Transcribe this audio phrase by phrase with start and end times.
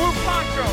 [0.00, 0.64] blue poncho.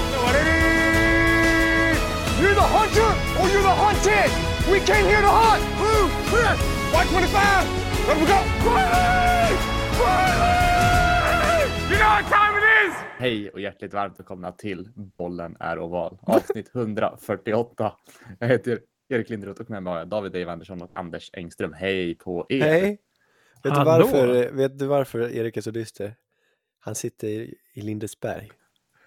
[2.42, 4.30] You're the hunter or you're the hunted.
[4.72, 5.64] We came here to hunt.
[5.80, 6.54] Blue, clear.
[6.94, 8.08] White 25.
[8.08, 8.40] Let me go.
[8.72, 9.54] Riley!
[10.02, 11.64] Riley!
[11.92, 12.94] You know what time it is?
[13.20, 16.18] Hej och hjärtligt varmt välkomna till Bollen är oval.
[16.22, 17.94] Avsnitt 148.
[18.40, 21.74] Jag heter Erik Linderoth och med mig har jag David Dave Andersson och Anders Engström.
[21.74, 22.62] Hej på er!
[22.62, 22.98] Hej!
[23.64, 24.06] Vet du, Hallå?
[24.06, 26.16] varför, vet du varför Erik är så dyster?
[26.80, 28.52] Han sitter i, i Lindesberg.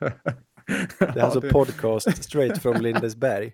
[0.98, 3.52] Det är alltså podcast straight from Lindesberg.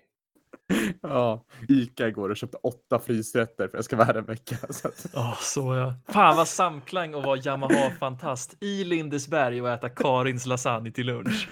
[1.01, 4.55] Ja, Ica igår och köpte åtta frysrätter för att jag ska vara här en vecka.
[4.69, 5.95] Så att, Åh, så ja.
[6.13, 11.49] Fan vad samklang att vara Yamaha-fantast i Lindesberg och äta Karins lasagne till lunch.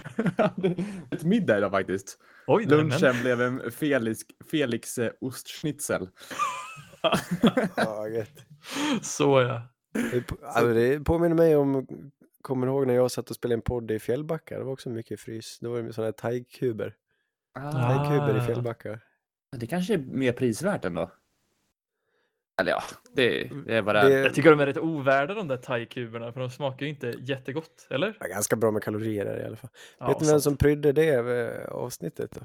[1.10, 2.18] ett middag idag faktiskt.
[2.46, 2.88] Oj, nej, men.
[2.88, 6.08] Lunchen blev en Felix, Felix eh, ostschnitzel.
[9.02, 9.62] Så ja.
[9.92, 11.86] Det, alltså, det påminner mig om,
[12.46, 14.58] kommer ihåg när jag satt och spelade en podd i Fjällbacka?
[14.58, 15.58] Det var också mycket frys.
[15.58, 16.94] Det var ju sådana här thai-kuber.
[17.54, 18.46] Ah, Thai-kuber i.
[18.46, 19.00] Fjällbacka.
[19.56, 21.10] det kanske är mer prisvärt ändå.
[22.60, 24.02] Eller ja, det, det är vad det.
[24.08, 27.14] Det Jag tycker de är rätt ovärda de där thai-kuberna för de smakar ju inte
[27.18, 28.16] jättegott, eller?
[28.20, 29.70] är ganska bra med kalorier där i alla fall.
[29.98, 32.40] Ja, Vet ni vem som prydde det eh, avsnittet då?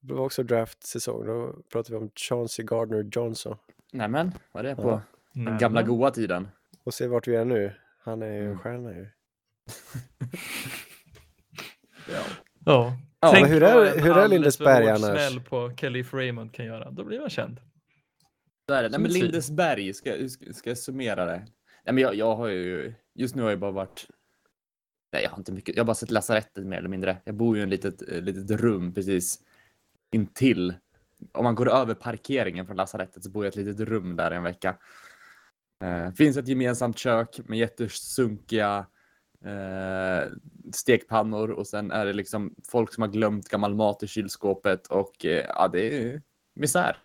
[0.00, 1.26] Det var också draft-säsong.
[1.26, 3.56] Då pratade vi om Chauncey Gardner Johnson.
[3.92, 5.00] Nämen, vad är det på Ja.
[5.44, 6.48] den gamla goa tiden?
[6.84, 7.72] Och se vart vi är nu.
[8.06, 8.58] Han är ju en Mm.
[8.58, 9.06] stjärna ju.
[12.08, 12.22] Ja.
[12.64, 12.96] Ja.
[13.20, 15.00] Ja, Tänk men hur är- hur är Lindesberg annars?
[15.30, 16.90] smäll på Kelly Raymond kan göra.
[16.90, 17.60] Då blir man känd.
[18.68, 18.88] Så är det.
[18.88, 19.16] Nej, men ett.
[19.16, 21.36] Lindesberg, ska, ska, ska jag summera det?
[21.84, 24.06] Nej, men jag, jag har ju, just nu har jag bara varit,
[25.12, 27.16] nej jag har inte mycket, jag har bara sett lasarettet mer eller mindre.
[27.24, 29.38] Jag bor ju i en litet, eh, litet rum precis
[30.12, 30.74] intill.
[31.32, 34.30] Om man går över parkeringen från lasarettet så bor jag i ett litet rum där
[34.30, 34.76] en vecka.
[35.84, 38.86] Eh, finns ett gemensamt kök med jättesunkiga
[39.44, 40.32] eh,
[40.72, 45.24] stekpannor och sen är det liksom folk som har glömt gammal mat i kylskåpet och
[45.24, 46.22] eh, ja, det är
[46.54, 46.96] misär.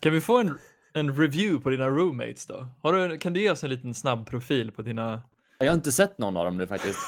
[0.00, 0.58] Kan vi få en,
[0.92, 2.68] en review på dina roommates då?
[2.82, 5.22] Har du, kan du ge oss en liten snabb profil på dina...
[5.58, 6.98] Jag har inte sett någon av dem nu faktiskt.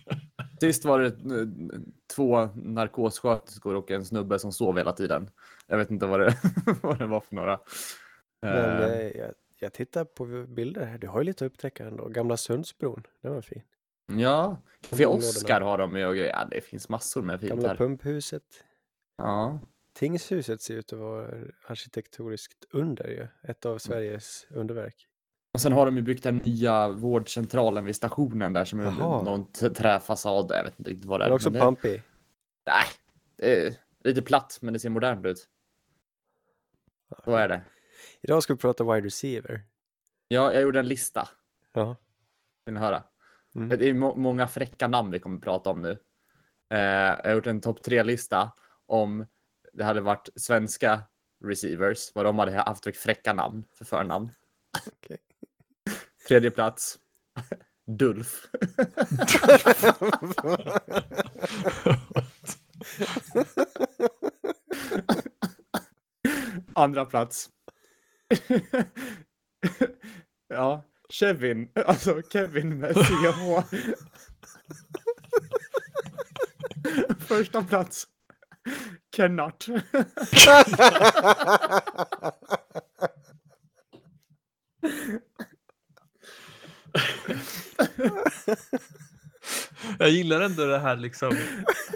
[0.60, 1.48] Sist var det eh,
[2.16, 5.30] två narkossköterskor och en snubbe som sov hela tiden.
[5.66, 6.36] Jag vet inte vad det,
[6.82, 7.60] vad det var för några.
[8.42, 10.98] Men eh, jag, jag tittar på bilder här.
[10.98, 12.08] Du har ju lite att upptäcka ändå.
[12.08, 13.06] Gamla Sundsbron.
[13.22, 13.62] Den var fin.
[14.06, 15.06] ja, Café.
[15.06, 16.30] Oscar har de ju och grejer.
[16.32, 17.76] Ja, det finns massor med fint Gamla här.
[17.76, 18.64] pumphuset.
[19.16, 19.60] Ja.
[19.92, 21.28] Tingshuset ser ut att vara
[21.66, 23.26] arkitektoniskt under ju.
[23.50, 23.74] Ett Mm.
[23.74, 25.06] av Sveriges underverk.
[25.54, 28.90] Och sen har de ju byggt den nya vårdcentralen vid stationen där som är
[29.24, 30.46] någon träfasad.
[30.50, 31.28] Jag vet inte riktigt vad det är.
[31.30, 32.02] är också det, pampig.
[32.66, 32.84] nej,
[33.36, 35.48] det är lite platt men det ser modernt ut.
[37.24, 37.62] Så är det.
[38.22, 39.62] Idag ska vi prata wide receiver.
[40.28, 41.28] Ja, jag gjorde en lista.
[41.72, 41.96] Ja.
[42.64, 43.02] Vill ni höra?
[43.54, 43.68] Mm.
[43.68, 45.90] Det är må- många fräcka namn vi kommer att prata om nu.
[46.70, 48.52] Eh, jag har gjort en topp tre-lista
[48.86, 49.26] om
[49.72, 51.02] det hade varit svenska
[51.44, 54.30] receivers, vad de hade haft för fräcka namn för förnamn.
[54.86, 55.18] Okej.
[56.28, 56.98] Tredje plats.
[57.86, 58.46] Dulf.
[66.74, 67.48] Andra plats.
[70.48, 71.68] ja, Kevin.
[71.86, 73.62] Alltså Kevin med CH.
[77.26, 78.06] Första plats.
[79.16, 79.66] Kennart.
[89.98, 91.36] Jag gillar ändå det här liksom,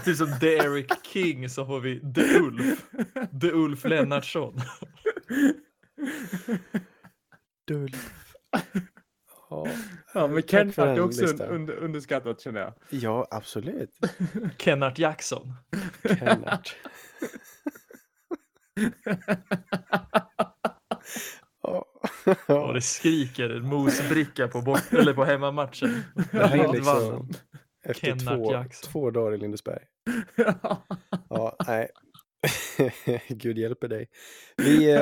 [0.05, 2.84] typ som Eric King så har vi The Ulf,
[3.41, 4.61] The Ulf Lennartsson.
[7.69, 8.12] Dulf.
[9.50, 9.66] Ja.
[10.15, 11.49] Ja, men Kennart är också listan.
[11.49, 12.75] under, underskattat känner jag.
[12.91, 13.91] ja, absolut.
[14.59, 15.53] Kennart Jackson.
[16.19, 16.77] Kennart.
[21.66, 21.87] Ja.
[22.47, 26.03] Och det skriker en mosbricka på, bort, eller på hemmamatchen.
[26.32, 27.28] Det här är liksom
[27.85, 28.93] efter två, Jackson.
[28.93, 29.82] två dagar i Lindesberg.
[31.29, 31.90] Ja, nej.
[33.29, 34.08] Gud hjälper dig.
[34.56, 34.93] Vi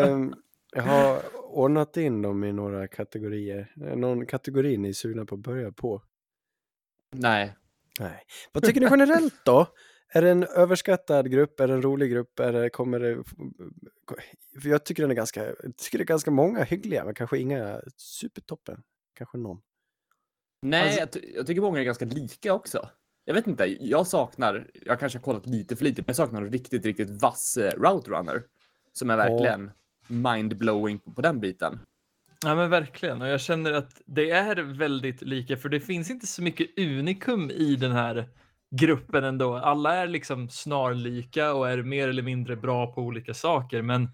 [0.77, 3.73] eh, har ordnat in dem i några kategorier.
[3.77, 6.03] Är det Någon kategori ni är sugna på att börja på?
[7.15, 7.57] Nej.
[8.01, 8.23] Nej.
[8.53, 9.67] Vad tycker ni generellt då?
[10.15, 11.61] Är det en överskattad grupp?
[11.61, 12.41] Är det en rolig grupp?
[12.41, 13.25] Är det, kommer det...
[14.63, 15.45] För jag tycker den är ganska...
[15.47, 18.83] Jag tycker det är ganska många hyggliga, men kanske inga supertoppen.
[19.15, 19.63] Kanske någon.
[20.63, 22.89] Nej, Alltså- jag, ty- jag tycker många är ganska lika också.
[23.25, 26.43] Jag vet inte, jag saknar, jag kanske har kollat lite för lite, men jag saknar
[26.43, 28.43] en riktigt, riktigt vass eh, route runner.
[28.93, 29.71] Som är verkligen
[30.07, 31.79] mind-blowing på, på den biten.
[32.45, 36.27] Ja men verkligen och jag känner att det är väldigt lika för det finns inte
[36.27, 38.29] så mycket unikum i den här
[38.77, 39.55] gruppen ändå.
[39.57, 44.09] Alla är liksom snarlika och är mer eller mindre bra på olika saker, men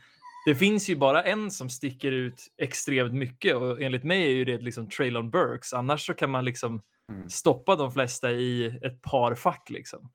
[0.47, 4.45] det finns ju bara en som sticker ut extremt mycket och enligt mig är ju
[4.45, 5.73] det liksom Traylon Burks.
[5.73, 6.83] Annars så kan man liksom
[7.13, 7.29] Mm.
[7.29, 10.11] stoppa de flesta i ett par fack liksom.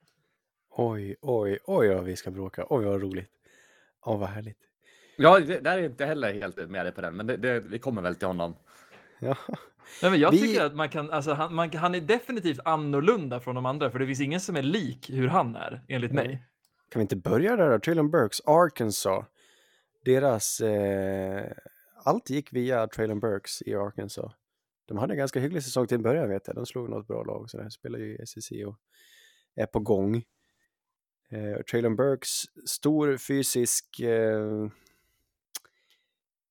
[0.69, 2.65] Oj, oj, oj vad vi ska bråka.
[2.69, 3.29] Oj vad roligt.
[4.05, 4.57] Åh vad härligt.
[5.15, 7.59] Ja, det, där är jag inte heller helt med dig på den, men det, det,
[7.59, 8.55] vi kommer väl till honom.
[9.19, 9.37] Ja.
[10.01, 13.39] Nej, men jag Vi- tycker att man kan, alltså han, man, han är definitivt annorlunda
[13.39, 16.27] från de andra, för det finns ingen som är lik hur han är, enligt mig.
[16.27, 16.47] Nej.
[16.89, 17.79] Kan vi inte börja där då?
[17.79, 19.25] Traylon Burks, Arkansas.
[20.05, 20.59] Deras...
[20.61, 21.51] Eh,
[22.03, 24.31] allt gick via Traylon Burks i Arkansas.
[24.85, 26.55] De hade en ganska hygglig säsong till en början vet jag.
[26.55, 27.49] De slog något bra lag.
[27.49, 28.75] Så de spelar ju i SEC och
[29.55, 30.15] är på gång.
[31.29, 32.29] Eh, Traylon Burks,
[32.65, 33.99] stor fysisk...
[33.99, 34.67] Eh,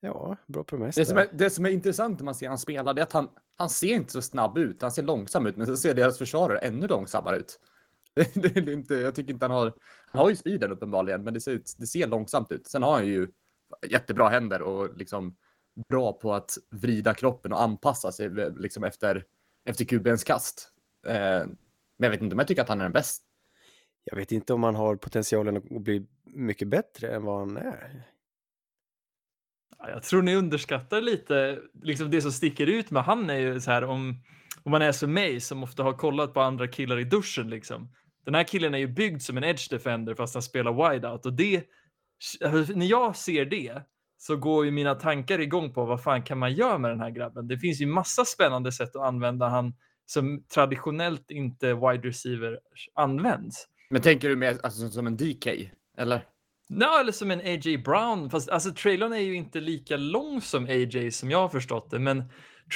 [0.02, 0.90] ja, bra på det.
[0.94, 3.12] Det som, är, det som är intressant när man ser han spela, det är att
[3.12, 4.82] han, han ser inte så snabb ut.
[4.82, 7.60] Han ser långsam ut, men så ser deras försvarare ännu långsammare ut.
[8.14, 9.72] Det, det, är inte, jag tycker inte han har...
[10.06, 12.66] Han har ju speeden uppenbarligen, men det ser, ut, det ser långsamt ut.
[12.66, 13.28] Sen har han ju
[13.88, 15.36] jättebra händer och liksom
[15.88, 19.24] bra på att vrida kroppen och anpassa sig liksom efter,
[19.64, 20.68] efter QBns kast.
[21.06, 21.56] Eh, men
[21.96, 23.22] jag vet inte om jag tycker att han är den bäst.
[24.04, 28.11] Jag vet inte om han har potentialen att bli mycket bättre än vad han är.
[29.88, 33.70] Jag tror ni underskattar lite liksom det som sticker ut med han är ju så
[33.70, 34.22] här om,
[34.62, 37.92] om man är som mig som ofta har kollat på andra killar i duschen liksom.
[38.24, 41.32] Den här killen är ju byggd som en edge defender fast han spelar wideout och
[41.32, 41.64] det
[42.74, 43.82] när jag ser det
[44.18, 47.10] så går ju mina tankar igång på vad fan kan man göra med den här
[47.10, 47.48] grabben?
[47.48, 49.74] Det finns ju massa spännande sätt att använda han
[50.06, 52.58] som traditionellt inte wide receiver
[52.94, 53.68] används.
[53.90, 55.46] Men tänker du mer alltså, som en DK?
[55.98, 56.24] Eller?
[56.80, 57.78] Ja, eller som en A.J.
[57.78, 58.30] Brown.
[58.30, 61.10] Fast alltså, Traylon är ju inte lika lång som A.J.
[61.10, 61.98] som jag har förstått det.
[61.98, 62.24] Men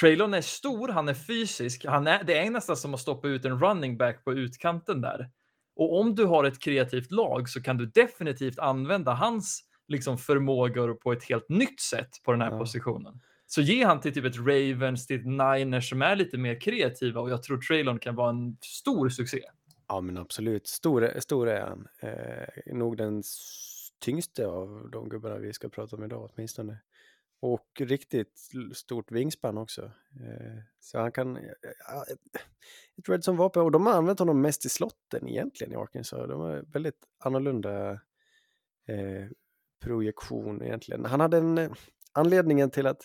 [0.01, 1.85] Traylon är stor, han är fysisk.
[1.87, 5.31] Han är, det är nästan som att stoppa ut en running back på utkanten där.
[5.77, 10.95] Och om du har ett kreativt lag så kan du definitivt använda hans liksom, förmågor
[10.95, 12.59] på ett helt nytt sätt på den här Ja.
[12.59, 13.21] positionen.
[13.47, 17.21] Så ge han till typ ett Ravens, till ett Niners som är lite mer kreativa
[17.21, 19.41] och jag tror Traylon kan vara en stor succé.
[19.89, 20.67] Ja, men absolut.
[20.67, 21.87] Stor, stor är han.
[22.03, 23.23] Eh, nog den
[23.99, 26.79] tyngste av de gubbarna vi ska prata om idag åtminstone.
[27.41, 28.39] Och riktigt
[28.75, 29.83] stort vingspann också.
[30.21, 31.37] Eh, så han kan...
[31.37, 32.43] Eh, eh, ett-
[33.09, 33.63] Redson som vapen.
[33.63, 36.29] Och de har använt honom mest i slotten egentligen i Arkansas.
[36.29, 38.01] De har väldigt annorlunda
[39.81, 41.05] projektion egentligen.
[41.05, 41.75] Han hade en...
[42.13, 43.03] Anledningen till att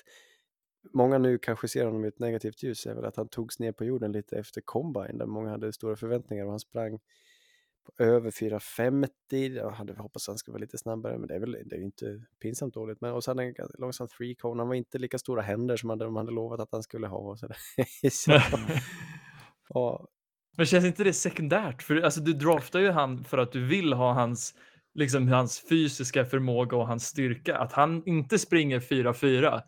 [0.94, 3.72] många nu kanske ser honom i ett negativt ljus är väl att han togs ner
[3.72, 7.00] på jorden lite efter combine där många hade stora förväntningar och han sprang
[7.86, 9.56] på över 4.50.
[9.56, 11.81] Jag hade hoppats att han skulle vara lite snabbare men det är väl det är
[11.81, 13.01] inte pinsamt dåligt.
[13.01, 14.62] Men och han en långsam three cone.
[14.62, 17.18] Han var inte lika stora händer som de hade lovat att han skulle ha.
[17.18, 17.48] Och så
[18.12, 18.31] så,
[19.69, 20.07] ja,
[20.57, 21.83] Men känns inte det sekundärt?
[21.83, 24.56] För alltså, du draftar ju han för att du vill ha hans,
[24.94, 27.57] liksom, hans fysiska förmåga och hans styrka.
[27.57, 29.62] Att han inte springer 4-4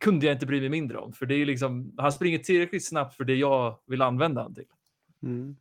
[0.00, 1.12] kunde jag inte bry mig mindre om.
[1.12, 4.66] För det är liksom, han springer tillräckligt snabbt för det jag vill använda han till.
[5.22, 5.56] mm.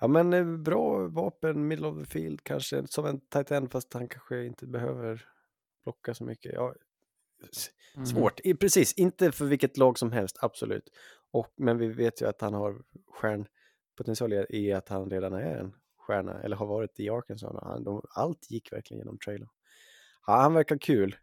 [0.00, 3.94] Ja men eh, bra vapen, middle of the field kanske som en tight end fast
[3.94, 5.24] han kanske inte behöver
[5.84, 6.52] blocka så mycket.
[6.54, 6.74] Ja,
[7.96, 8.06] Mm.
[8.06, 8.92] Svårt, I, precis.
[8.92, 10.88] Inte för vilket lag som helst, absolut.
[11.30, 15.72] Och, men vi vet ju att han har stjärnpotential i- att han redan är en
[15.98, 17.56] stjärna, eller har varit i Arkansas.
[17.62, 19.48] Han, de, allt gick verkligen genom Traylon.
[20.26, 21.16] Ja, han verkar kul.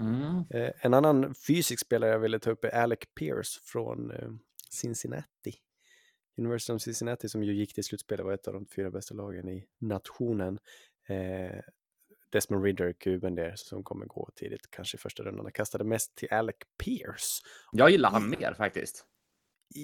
[0.00, 0.44] Mm.
[0.50, 4.28] Eh, en annan fysisk spelare jag ville ta upp är Alec Pierce från eh,
[4.70, 5.54] Cincinnati.
[6.40, 9.48] University of Cincinnati som ju gick till slutspelet var ett av de fyra bästa lagen
[9.48, 10.58] i nationen.
[11.08, 11.60] Eh,
[12.32, 15.44] Desmond Ridder, kuben där, som kommer gå tidigt, kanske i första rundan.
[15.44, 17.40] Han kastade mest till Alec Pierce.
[17.72, 19.04] Jag gillar han mer faktiskt.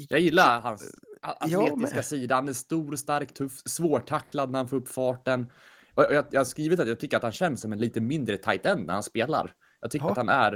[0.09, 2.35] Jag gillar hans Ja, atletiska men- sida.
[2.35, 5.53] Han är stor, stark, tuff, svårtacklad när han får upp farten.
[5.95, 8.37] Och jag, jag har skrivit att jag tycker att han känns som en lite mindre
[8.39, 9.55] tight end när han spelar.
[9.81, 10.11] Jag tycker Ja.
[10.11, 10.53] att han är...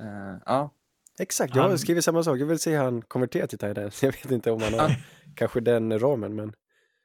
[0.00, 0.74] eh, ja.
[1.18, 2.38] Exakt, jag har Han- skrivit samma sak.
[2.38, 3.92] Jag vill se han konvertera till tight end.
[4.02, 4.90] Jag vet inte om han har
[5.34, 6.52] kanske den ramen, men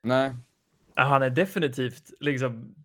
[0.04, 0.36] Nej.
[0.96, 2.76] Han är definitivt liksom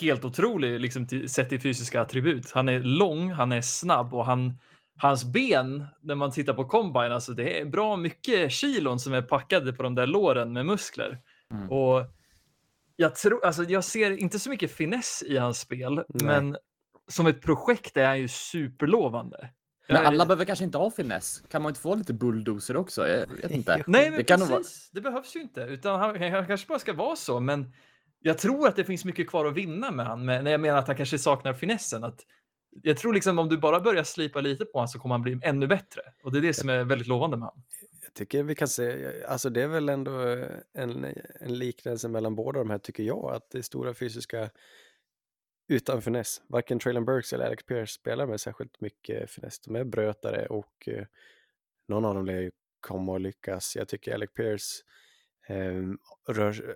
[0.00, 2.50] helt otrolig liksom till, sett till fysiska attribut.
[2.50, 4.58] Han är lång, han är snabb och han,
[4.96, 9.22] hans ben, när man tittar på combine, alltså det är bra mycket kilon som är
[9.22, 11.20] packade på de där låren med muskler.
[11.50, 11.70] Mm.
[11.70, 12.02] Och
[12.96, 16.06] jag, tror, alltså jag ser inte så mycket finess i hans spel, Nej.
[16.08, 16.56] men
[17.08, 19.50] som ett projekt är han ju superlovande.
[19.88, 21.42] Men alla behöver kanske inte ha finess.
[21.50, 23.08] Kan man inte få lite bulldozer också?
[23.08, 23.84] Jag vet inte.
[23.86, 24.50] Nej, men det precis.
[24.50, 24.62] vara...
[24.92, 25.60] Det behövs ju inte.
[25.60, 27.40] Utan han, han kanske bara ska vara så.
[27.40, 27.72] Men
[28.20, 30.24] jag tror att det finns mycket kvar att vinna med han.
[30.24, 32.04] Men när jag menar att han kanske saknar finessen.
[32.04, 32.20] Att
[32.82, 35.38] jag tror liksom om du bara börjar slipa lite på honom så kommer han bli
[35.42, 36.02] ännu bättre.
[36.22, 37.64] Och det är det som är väldigt lovande med honom.
[38.02, 40.12] Jag tycker vi kan se, alltså det är väl ändå
[40.74, 41.06] en,
[41.40, 44.50] en liknelse mellan båda de här tycker jag, att det stora fysiska
[45.68, 46.42] utan finess.
[46.48, 49.60] Varken Traylon Burks eller Alex Pierce spelar med särskilt mycket finess.
[49.60, 51.06] De är brötare och eh,
[51.88, 53.76] någon av dem lär ju komma att lyckas.
[53.76, 54.82] Jag tycker Alex Pierce
[55.48, 55.82] eh,
[56.34, 56.74] rör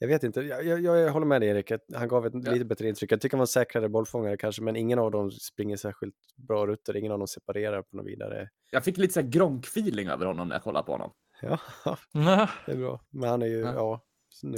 [0.00, 2.52] jag vet inte, jag, jag, jag håller med dig Erik, han gav ett ja.
[2.52, 3.12] lite bättre intryck.
[3.12, 6.96] Jag tycker han var säkrare bollfångare kanske, men ingen av dem springer särskilt bra rutter,
[6.96, 8.48] ingen av dem separerar på något vidare.
[8.70, 11.12] Jag fick lite så Gronk-feeling över honom när jag kollade på honom.
[11.42, 11.58] Ja,
[12.66, 13.00] det är bra.
[13.10, 14.04] Men han är ju, ja, ja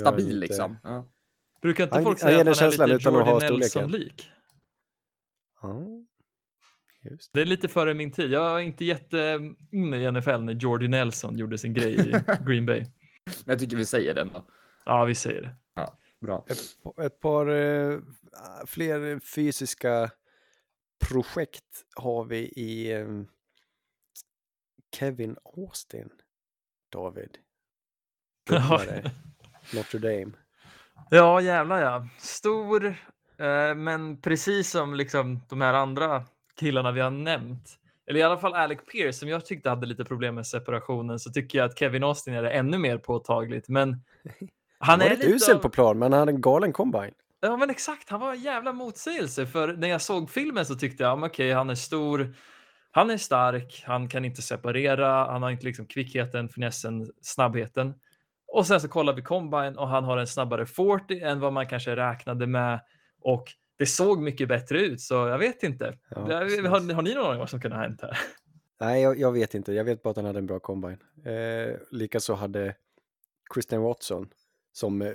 [0.00, 0.36] Stabil inte...
[0.36, 0.76] liksom.
[0.82, 1.04] Ja.
[1.62, 4.30] Brukar inte folk säga att han är lite Jordy Nelson-lik?
[5.62, 5.86] Ja,
[7.02, 7.32] just.
[7.32, 8.30] Det är lite före min tid.
[8.30, 9.40] Jag var inte jätte
[9.72, 12.12] inne i NFL när Jordy Nelson gjorde sin grej i
[12.46, 12.86] Green Bay.
[13.44, 14.46] jag tycker vi säger den då.
[14.84, 15.54] Ja, vi säger det.
[15.74, 16.46] Ja, bra.
[16.48, 16.58] Ett,
[17.06, 17.98] ett par eh,
[18.66, 20.10] fler fysiska
[21.08, 23.06] projekt har vi i eh,
[24.94, 26.10] Kevin Austin,
[26.92, 27.38] David.
[29.74, 30.32] Notre Dame.
[31.10, 32.06] Ja, jävlar ja.
[32.18, 32.86] Stor,
[33.38, 36.24] eh, men precis som liksom de här andra
[36.60, 40.04] killarna vi har nämnt, eller i alla fall Alec Pierce som jag tyckte hade lite
[40.04, 43.68] problem med separationen, så tycker jag att Kevin Austin är det ännu mer påtagligt.
[43.68, 44.02] Men
[44.78, 45.60] han, är lite usel av...
[45.60, 47.14] på plan, men han hade en galen combine.
[47.40, 48.10] Ja, men exakt.
[48.10, 49.46] Han var en jävla motsägelse.
[49.46, 52.34] För när jag såg filmen så tyckte jag, okej, okay, han är stor,
[52.90, 57.94] han är stark, han kan inte separera, han har inte liksom kvickheten, finessen, snabbheten.
[58.52, 61.66] Och sen så kollar vi combine och han har en snabbare 40 än vad man
[61.66, 62.80] kanske räknade med.
[63.20, 63.44] Och
[63.78, 65.98] det såg mycket bättre ut, så jag vet inte.
[66.10, 68.18] Ja, har, har, ni någon aning vad som kunde ha hänt här?
[68.80, 69.72] Nej, jag, jag, vet inte.
[69.72, 70.98] Jag vet bara att han hade en bra combine.
[71.24, 72.74] Eh, Likaså hade
[73.54, 74.28] Christian Watson
[74.72, 75.12] som eh,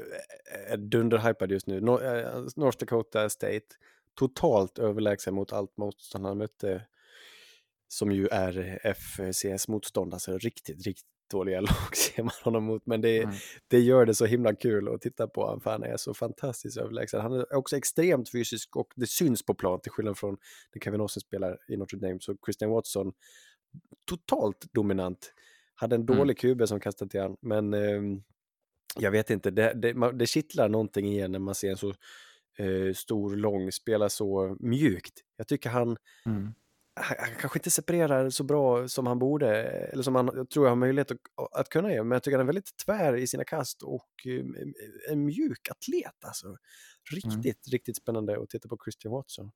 [0.67, 1.77] är dunderhypad just nu.
[1.77, 1.81] Eh,
[2.55, 3.65] North Dakota State,
[4.13, 6.81] totalt överlägsen mot allt motstånd han mötte,
[7.87, 13.21] som ju är FCS-motstånd, alltså riktigt, riktigt dåliga lag ser man honom mot, men det,
[13.21, 13.35] mm.
[13.67, 16.77] det gör det så himla kul att titta på honom, för han är så fantastiskt
[16.77, 17.21] överlägsen.
[17.21, 20.37] Han är också extremt fysisk och det syns på plan, till skillnad från
[20.73, 23.13] när Kevin Austin spelar i Notre Dame, så Christian Watson,
[24.05, 25.33] totalt dominant.
[25.75, 26.17] Hade en mm.
[26.17, 26.55] dålig mm.
[26.55, 28.19] QB som kastade till honom, men eh,
[28.99, 31.93] jag vet inte, det, det, det kittlar någonting igen när man ser en så
[32.57, 35.13] eh, stor, lång, spela så mjukt.
[35.37, 36.53] Jag tycker han, mm.
[36.95, 40.65] Han, han, kanske inte separerar så bra som han borde, eller som han jag tror
[40.65, 41.17] jag har möjlighet att,
[41.51, 45.11] att kunna göra, men jag tycker han är väldigt tvär i sina kast och eh,
[45.11, 46.57] en mjuk atlet alltså.
[47.11, 47.71] Riktigt, mm.
[47.71, 49.51] riktigt spännande att titta på Christian Watson.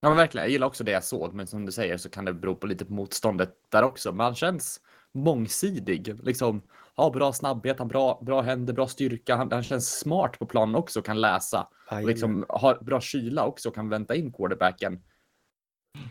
[0.00, 2.24] Ja men verkligen, jag gillar också det jag såg, men som du säger så kan
[2.24, 4.12] det bero på lite på motståndet där också.
[4.12, 4.80] Men han känns
[5.14, 6.62] mångsidig, liksom
[6.94, 9.36] har bra snabbhet, har bra, bra händer, bra styrka.
[9.36, 11.68] Han, han känns smart på planen också, kan läsa.
[11.90, 15.02] Och liksom har bra kyla också, kan vänta in quarterbacken.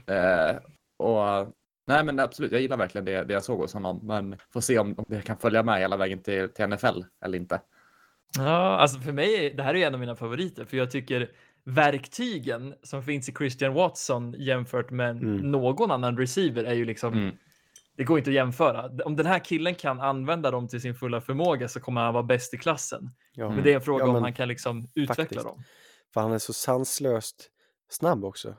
[0.07, 0.55] Eh,
[0.97, 1.53] och
[1.87, 4.79] nej, men absolut, jag gillar verkligen det, det jag såg hos honom, men får se
[4.79, 7.61] om, om det kan följa med hela vägen till, till NFL eller inte.
[8.37, 11.31] Ja, alltså för mig, det här är en av mina favoriter, för jag tycker
[11.63, 15.51] verktygen som finns i Christian Watson jämfört med mm.
[15.51, 17.37] någon annan receiver är ju liksom mm
[17.97, 18.91] det går inte att jämföra.
[19.05, 22.23] Om den här killen kan använda dem till sin fulla förmåga så kommer han vara
[22.23, 23.09] bäst i klassen.
[23.33, 23.49] Ja.
[23.49, 25.43] Men det är en fråga ja, om han kan liksom utveckla faktiskt.
[25.43, 25.63] dem.
[26.13, 27.49] För han är så sanslöst
[27.89, 28.55] snabb också.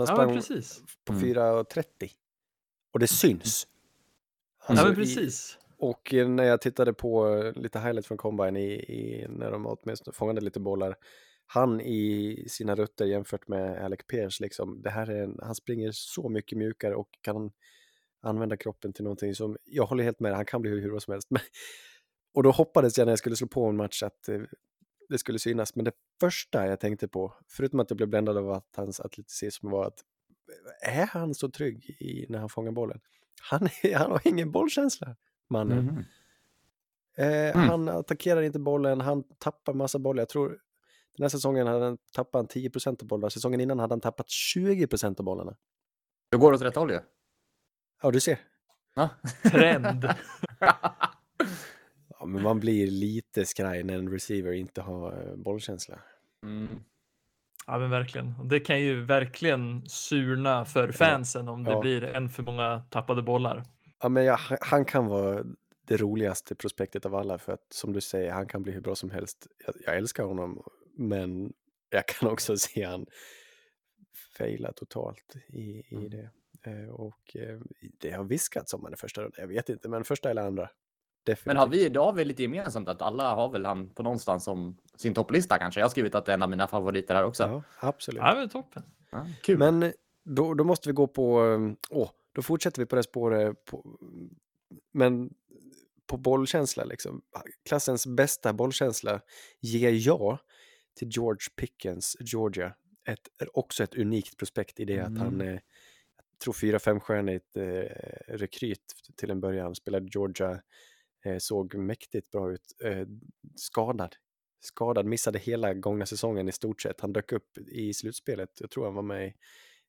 [0.00, 0.62] Alltså han sprang ja,
[1.04, 1.24] på mm.
[1.24, 1.84] 4.30
[2.92, 3.66] och det syns.
[4.64, 5.58] Alltså, ja, men precis.
[5.60, 10.14] I, och när jag tittade på lite highlights från Combine i, i, när de åtminstone
[10.14, 10.96] fångade lite bollar,
[11.46, 15.90] han i sina rutter jämfört med Alec Pierce, liksom, det här är en, han springer
[15.92, 17.50] så mycket mjukare och kan
[18.22, 21.12] använda kroppen till någonting som, jag håller helt med, han kan bli hur bra som
[21.12, 21.30] helst.
[21.30, 21.42] Men,
[22.34, 24.40] och då hoppades jag när jag skulle slå på en match att eh,
[25.12, 28.50] det skulle synas, men det första jag tänkte på, förutom att jag blev bländad av
[28.50, 30.04] att hans atleticism var att
[30.82, 33.00] är han så trygg i, när han fångar bollen?
[33.40, 35.16] Han, han har ingen bollkänsla,
[35.50, 35.88] mannen.
[35.88, 36.04] Mm.
[37.16, 37.68] Eh, mm.
[37.68, 40.20] Han attackerar inte bollen, han tappar massa bollar.
[40.20, 40.48] Jag tror
[41.16, 45.18] den här säsongen hade han tappat 10% av bollarna, säsongen innan hade han tappat 20%
[45.18, 45.56] av bollarna.
[46.30, 47.00] Det går åt rätt håll ju.
[48.02, 48.38] Ja, du ser.
[48.94, 49.08] Ja.
[49.42, 50.08] Trend.
[52.22, 55.98] ja, men man blir lite skraj när en receiver inte har eh, bollkänsla.
[56.42, 56.68] Mm.
[57.66, 58.34] Ja, men verkligen.
[58.48, 61.80] Det kan ju verkligen surna för fansen om det ja.
[61.80, 63.64] blir en för många tappade bollar.
[64.02, 65.44] Ja, men ja, han kan vara
[65.86, 68.94] det roligaste prospektet av alla för att som du säger, han kan bli hur bra
[68.94, 69.46] som helst.
[69.66, 70.62] Jag, jag älskar honom,
[70.96, 71.52] men
[71.90, 73.06] jag kan också se han
[74.38, 76.10] fejla totalt i, i mm.
[76.10, 76.30] det.
[76.62, 77.60] Eh, och eh,
[77.98, 80.70] det har viskats om han är första rundan, jag vet inte, men första eller andra.
[81.24, 81.46] Definitivt.
[81.46, 84.44] Men har vi, då har vi lite gemensamt att alla har väl han på någonstans
[84.44, 85.80] som sin topplista kanske.
[85.80, 87.42] Jag har skrivit att det är en av mina favoriter här också.
[87.42, 88.20] Ja, absolut.
[88.22, 88.82] Ja, men toppen.
[89.10, 89.58] Ja, kul.
[89.58, 89.92] Men
[90.24, 91.40] då, då måste vi gå på,
[91.90, 93.98] åh, då fortsätter vi på det spåret på,
[94.92, 95.30] men
[96.06, 97.22] på bollkänsla liksom.
[97.68, 99.20] Klassens bästa bollkänsla
[99.60, 100.38] ger jag
[100.96, 102.74] till George Pickens, Georgia.
[103.06, 105.48] Ett, också ett unikt prospekt i det att han Mm.
[105.48, 107.62] är, jag tror fyra femstjärnigt eh,
[108.28, 110.58] rekryt till en början, spelade Georgia, eh,
[111.38, 113.06] såg mäktigt bra ut, eh,
[113.56, 114.16] skadad.
[114.60, 117.00] Skadad, missade hela gångna säsongen i stort sett.
[117.00, 119.32] Han dök upp i slutspelet, jag tror han var med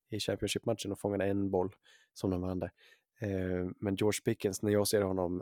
[0.10, 1.72] i, Championship-matchen och fångade en boll
[2.13, 2.72] som de vann där.
[3.22, 5.42] Eh, men George Pickens, när jag ser honom,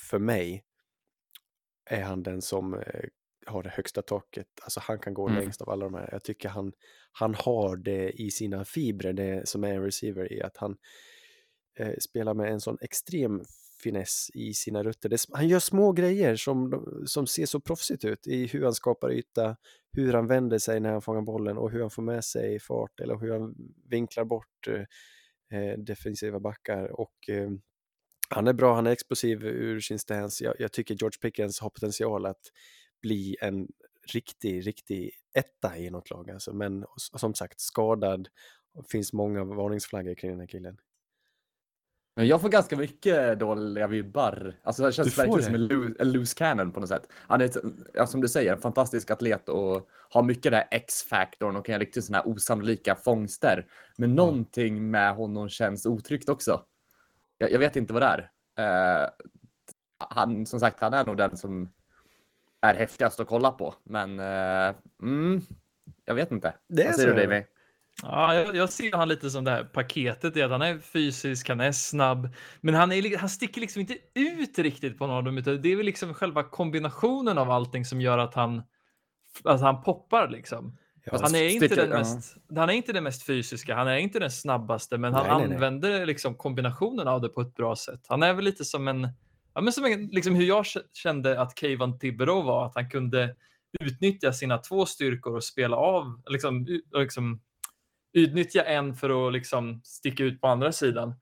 [0.00, 0.64] för mig,
[1.90, 3.04] är han den som eh,
[3.46, 4.46] har det högsta taket.
[4.62, 5.40] Alltså han kan gå Mm.
[5.40, 6.08] längst av alla de här.
[6.12, 6.72] Jag tycker han,
[7.12, 10.76] han har det i sina fibrer, det som är en receiver, i att han
[11.78, 13.44] eh, spelar med en sån extrem
[13.84, 15.08] finess i sina rutter.
[15.08, 19.12] Det, han gör små grejer som, som ser så proffsigt ut i hur han skapar
[19.12, 19.56] yta,
[19.92, 23.00] hur han vänder sig när han fångar bollen och hur han får med sig fart
[23.00, 23.54] eller hur han
[23.90, 27.50] vinklar bort eh, eh, defensiva backar och eh,
[28.28, 30.44] han är bra, han är explosiv ur sin stance.
[30.44, 32.42] Jag, jag tycker George Pickens har potential att
[33.02, 33.68] bli en
[34.12, 36.30] riktig, riktig etta i något lag.
[36.30, 36.52] Alltså.
[36.52, 38.28] Men som sagt, skadad.
[38.74, 40.76] Det finns många varningsflaggor kring den här killen.
[42.16, 44.54] Men jag får ganska mycket dåliga vibbar.
[44.62, 45.44] Alltså det känns verkligen det?
[45.44, 47.08] som en loose, en loose cannon på något sätt.
[47.12, 51.56] Han är, ett, som du säger, en fantastisk atlet och har mycket den här X-faktorn
[51.56, 53.66] och kan göra riktigt sådana här osannolika fångster.
[53.96, 56.64] Men någonting med honom känns otryggt också.
[57.38, 59.02] Jag, jag vet inte vad det är.
[59.02, 59.08] Eh,
[59.98, 61.72] han, som sagt, han är nog den som
[62.60, 63.74] är häftigast att kolla på.
[63.84, 65.40] Men eh, mm,
[66.04, 66.54] jag vet inte.
[66.68, 67.22] Det är vad säger så, du?
[67.22, 67.42] Davy?
[68.02, 71.48] Ja, jag, jag ser han lite som det här paketet i att han är fysisk,
[71.48, 72.28] han är snabb,
[72.60, 75.72] men han, är, han sticker liksom inte ut riktigt på någon av dem, utan det
[75.72, 78.62] är väl liksom själva kombinationen av allting som gör att han,
[79.44, 80.78] att han poppar liksom.
[81.04, 81.98] Ja, Han är, inte sticker- den ja.
[81.98, 85.36] mest, han är inte den mest fysiska, han är inte den snabbaste, men han Nej,
[85.38, 85.54] nej, nej.
[85.54, 88.00] använder liksom kombinationen av det på ett bra sätt.
[88.08, 89.08] Han är väl lite som en,
[89.54, 93.36] ja, men som en liksom hur jag kände att Kayvon Thibodeau var, att han kunde
[93.80, 97.40] utnyttja sina två styrkor och spela av, liksom, liksom
[98.14, 101.14] utnyttja en för att liksom sticka ut på andra sidan.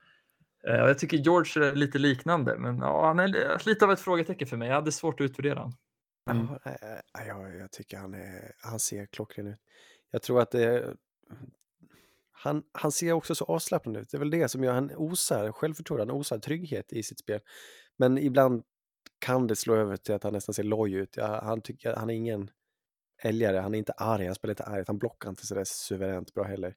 [0.69, 4.01] Eh, jag tycker George är lite liknande, men ja, han är li- lite av ett
[4.01, 4.69] frågetecken för mig.
[4.69, 5.77] Jag hade svårt att utvärdera honom.
[6.31, 6.47] Mm.
[6.51, 9.59] Ja, nej, nej, jag, jag tycker han, är, han ser klockren ut.
[10.11, 10.97] Jag tror att det är,
[12.33, 14.11] han, han ser också så avslappnad ut.
[14.11, 17.41] Det är väl det som gör han osar självförtroende, han osar trygghet i sitt spel.
[17.97, 18.63] Men ibland
[19.19, 21.17] kan det slå över till att han nästan ser loj ut.
[21.17, 22.51] Ja, han, tycker, han är ingen
[23.25, 26.45] älgare, han är inte arg, han spelar inte arg, han blockar inte sådär suveränt bra
[26.45, 26.75] heller.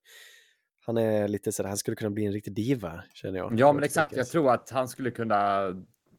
[0.85, 3.59] Han är lite sådär, han skulle kunna bli en riktig diva, känner jag.
[3.59, 4.15] Ja, men exakt.
[4.15, 5.69] Jag tror att han skulle kunna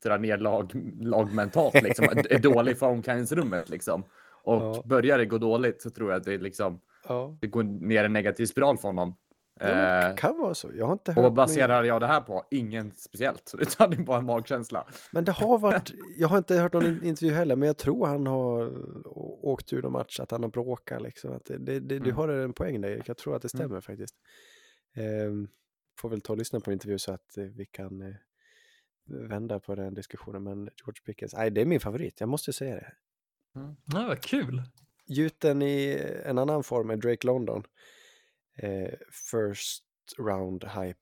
[0.02, 2.04] dra ner lag, lag mentalt, liksom.
[2.30, 4.04] är dålig för omklädningsrummet, liksom.
[4.42, 4.82] Och Ja.
[4.84, 8.12] börjar det gå dåligt så tror jag att det, liksom, Ja, det går ner en
[8.12, 9.14] negativ spiral för honom.
[9.60, 10.70] Ja Eh, det kan vara så.
[10.74, 12.44] Jag har inte och vad baserar jag det här på?
[12.50, 14.86] Ingen speciellt, utan det är bara en magkänsla.
[15.12, 18.06] Men det har varit, jag har inte hört någon in- intervju heller, men jag tror
[18.06, 18.72] han har
[19.46, 21.32] åkt ur någon match, att han har bråkat liksom.
[21.32, 22.16] Att det, det, det, Du Mm.
[22.16, 23.08] har en poäng där, Erik.
[23.08, 23.66] jag tror att det Mm.
[23.66, 24.14] stämmer faktiskt.
[24.96, 25.48] Ehm,
[26.00, 28.14] får väl ta och lyssna på intervju så att eh, vi kan eh,
[29.28, 30.42] vända på den diskussionen.
[30.42, 32.92] Men George Pickens, nej det är min favorit, jag måste säga det.
[33.54, 34.62] Ja, vad kul.
[35.06, 37.62] Gjuten i en annan form är Drake London.
[38.56, 38.94] Eh,
[39.30, 39.84] first
[40.18, 40.98] round hype.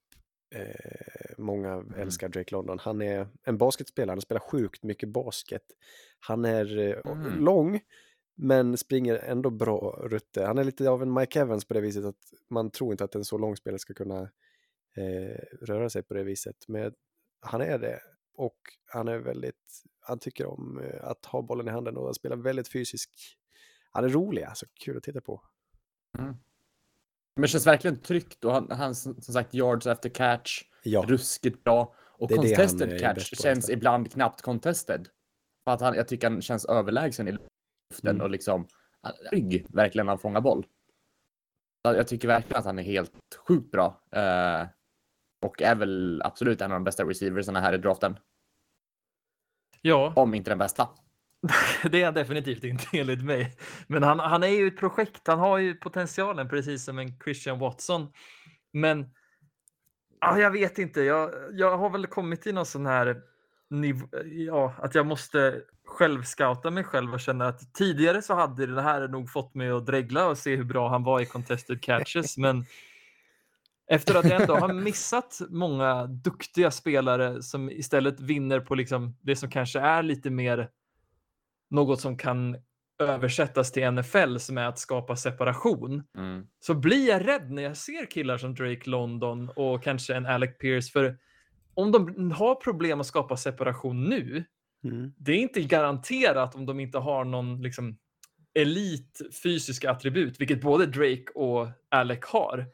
[0.55, 2.79] Eh, många älskar Drake London.
[2.79, 5.63] Han är en basketspelare, han spelar sjukt mycket basket.
[6.19, 7.45] Han är eh, Mm.
[7.45, 7.81] lång,
[8.37, 10.47] men springer ändå bra rutter.
[10.47, 13.15] Han är lite av en Mike Evans på det viset att man tror inte att
[13.15, 14.23] en så lång spelare ska kunna
[14.97, 16.57] eh, röra sig på det viset.
[16.69, 16.95] Men
[17.41, 18.01] han är det.
[18.37, 22.15] Och han är väldigt, han tycker om eh, att ha bollen i handen och han
[22.15, 23.11] spelar väldigt fysisk.
[23.93, 25.43] Han är rolig, alltså kul att titta på.
[27.37, 31.95] Men känns verkligen tryggt och han, han som sagt yards efter catch, Ja, ruskigt bra.
[32.01, 35.09] Och Det contested är catch känns ibland knappt contested.
[35.65, 38.21] För att han, jag tycker han känns överlägsen i luften Mm.
[38.21, 38.67] och liksom
[39.31, 40.67] trygg verkligen när han fångar boll.
[41.83, 43.13] Jag tycker verkligen att han är helt
[43.47, 44.03] sjukt bra.
[44.13, 44.67] Eh,
[45.47, 48.19] och är väl absolut en av de bästa receiversarna här i draften.
[49.81, 50.89] Ja, Om inte den bästa.
[51.91, 53.57] det är han definitivt inte enligt mig.
[53.87, 55.27] Men han, han är ju ett projekt.
[55.27, 58.13] Han har ju potentialen precis som en Christian Watson.
[58.73, 59.11] Men
[60.21, 61.01] ja, jag vet inte.
[61.01, 63.23] Jag, jag har väl kommit till någon sån här
[63.71, 68.67] nivå, ja, att jag måste själv scouta mig själv och känna att tidigare så hade
[68.67, 71.83] det här nog fått mig att dregla och se hur bra han var i contested
[71.83, 72.39] catches.
[72.39, 72.65] men
[73.87, 79.37] efter att jag ändå har missat många duktiga spelare som istället vinner på liksom det
[79.37, 80.69] som kanske är lite mer
[81.75, 82.57] något som kan
[82.99, 86.47] översättas till NFL som är att skapa separation Mm.
[86.61, 90.59] så blir jag rädd när jag ser killar som Drake London och kanske en Alec
[90.59, 91.19] Pierce för
[91.75, 94.45] om de har problem att skapa separation nu,
[94.85, 95.13] Mm.
[95.17, 97.97] det är inte garanterat om de inte har någon liksom,
[98.55, 102.67] elit fysiska attribut, vilket både Drake och Alec har.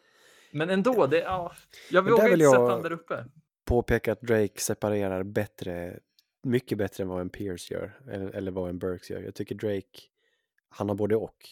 [0.52, 1.52] Men ändå, det, ja,
[1.90, 3.24] jag vågar vill inte jag- sätta honom där uppe.
[3.64, 5.98] Påpeka att Drake separerar bättre,
[6.42, 8.00] mycket bättre än vad en Pierce gör,
[8.34, 9.20] eller, vad en Burks gör.
[9.20, 10.00] Jag tycker Drake,
[10.68, 11.48] han har både och.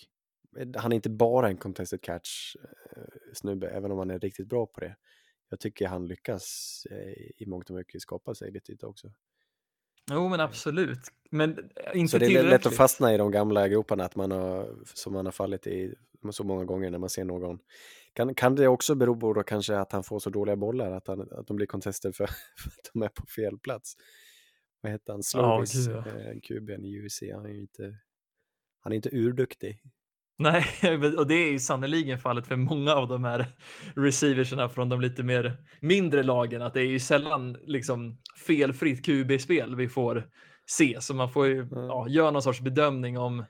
[0.76, 2.56] Han är inte bara en contested catch
[3.44, 4.96] eh, även om han är riktigt bra på det.
[5.50, 9.12] Jag tycker han lyckas eh, i mångt och mycket skapa sig lite också.
[10.10, 10.98] Jo, men absolut.
[11.30, 14.30] Men eh, inte Så det är lätt att fastna i de gamla groparna att man
[14.30, 15.94] har, som man har fallit i
[16.30, 17.58] så många gånger när man ser någon.
[18.12, 21.06] Kan, kan det också bero på då kanske att han får så dåliga bollar att,
[21.06, 23.96] han, att de blir contested för, för att de är på fel plats?
[24.80, 25.22] Vad heter han?
[25.22, 26.20] Slovis, gud, ja.
[26.20, 27.22] eh, kuben i UC.
[27.34, 27.98] Han är ju inte,
[28.80, 29.82] han är inte urduktig.
[30.38, 30.64] Nej,
[31.18, 33.46] och det är ju sannoliken fallet för många av de här
[33.96, 39.76] receiverserna från de lite mer mindre lagen, att det är ju sällan liksom felfritt QB-spel
[39.76, 40.30] vi får
[40.66, 41.86] se, så man får ju Ja.
[41.86, 43.44] ja, göra någon sorts bedömning om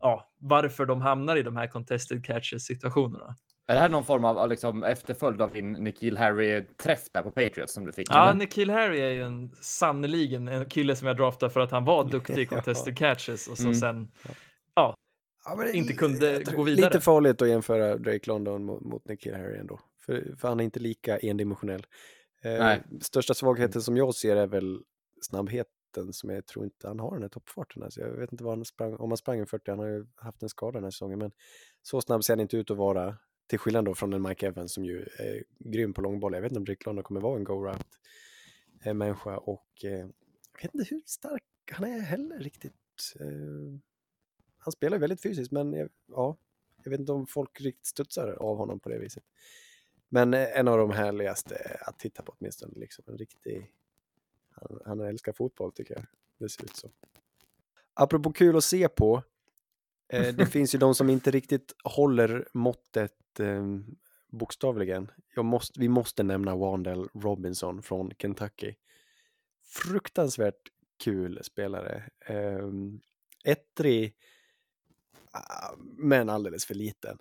[0.00, 3.36] ja, varför de hamnar i de här contested catches situationerna.
[3.66, 7.72] Är det här någon form av liksom, efterföljd av din Nikhil Harry-träff där på Patriots
[7.74, 8.06] som du fick?
[8.10, 8.38] Ja, eller?
[8.38, 12.04] Nikhil Harry är ju en sannoliken en kille som jag draftade för att han var
[12.04, 12.56] duktig i Ja.
[12.56, 13.74] contested catches och så Mm.
[13.74, 14.08] sen
[15.44, 16.86] Ja, men det- Inte kunde gå vidare.
[16.86, 19.80] Lite farligt att jämföra Drake London mot, mot Nikhil Harry ändå.
[20.06, 21.86] För, för han är inte lika endimensionell.
[22.44, 22.82] Eh, Nej.
[23.00, 24.80] största svagheten som jag ser är väl
[25.20, 27.82] snabbheten som jag tror inte han har den här toppfarten.
[27.82, 30.06] Alltså, jag vet inte vad han sprang, om han sprang en 40, han har ju
[30.16, 31.30] haft en skada den här säsongen, men
[31.82, 33.16] så snabb ser han inte ut att vara.
[33.46, 36.34] Till skillnad då från en Mike Evans som ju är grym på långboll.
[36.34, 40.94] Jag vet inte om Drake London kommer vara en go-route-människa och eh, jag vet inte
[40.94, 42.74] hur stark han är heller riktigt.
[43.20, 43.26] Eh,
[44.58, 46.36] han spelar väldigt fysiskt, men ja,
[46.84, 49.24] jag vet inte om folk riktigt studsar av honom på det viset.
[50.08, 52.72] Men eh, en av de härligaste att titta på åtminstone.
[52.76, 53.72] Liksom en riktig...
[54.50, 56.04] Han, han älskar fotboll tycker jag.
[56.38, 56.90] Det ser ut så.
[57.94, 59.22] Apropå kul att se på.
[60.08, 63.64] Eh, det finns ju de som inte riktigt håller måttet eh,
[64.32, 65.10] bokstavligen.
[65.34, 68.74] Jag måste, vi måste nämna Wandel Robinson från Kentucky.
[69.64, 70.60] Fruktansvärt
[71.04, 72.04] kul spelare.
[72.26, 72.68] Eh,
[73.44, 74.14] ettrig,
[75.32, 77.18] ah, men alldeles för liten.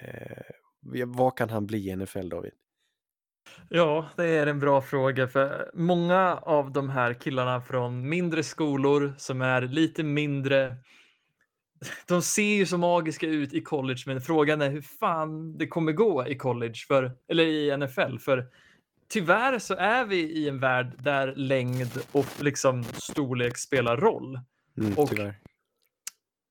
[0.00, 2.52] Eh, vad kan han bli i NFL, David?
[3.68, 9.14] Ja, det är en bra fråga för många av de här killarna från mindre skolor
[9.18, 10.76] som är lite mindre.
[12.06, 15.92] De ser ju så magiska ut i college, men frågan är hur fan det kommer
[15.92, 18.46] gå i college för eller i NFL för
[19.08, 24.40] tyvärr så är vi i en värld där längd och liksom storlek spelar roll.
[24.78, 25.34] Mm, Och- tyvärr.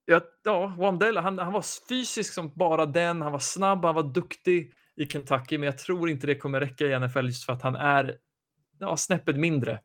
[0.06, 3.22] Ja, ja Wandell, han, han var fysisk som bara den.
[3.22, 6.86] Han var snabb, han var duktig i Kentucky, men jag tror inte det kommer räcka
[6.86, 8.17] i NFL just för att han är
[8.80, 9.80] ja, snäppet mindre.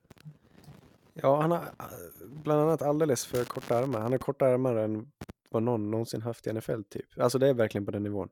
[1.15, 1.85] Ja, han har ah,
[2.31, 4.01] bland annat alldeles för korta armar.
[4.01, 5.13] Han har kortare armar än
[5.57, 7.21] vad någon någonsin haft i NFL typ.
[7.21, 8.29] Alltså det är verkligen på den nivån.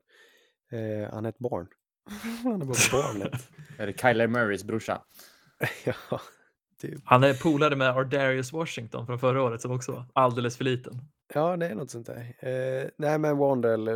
[0.71, 1.67] Eh, han är ett barn.
[2.43, 3.31] han är bara barnet.
[3.79, 5.01] Är det Kyler Murrays brorsa?
[5.85, 6.21] ja,
[6.81, 7.01] typ.
[7.05, 10.93] Han är polare med Ardarius Washington från förra året som också var alldeles för liten.
[11.33, 12.35] Ja, det är något sånt där.
[12.39, 13.93] Eh, nej, men Wandel, eh,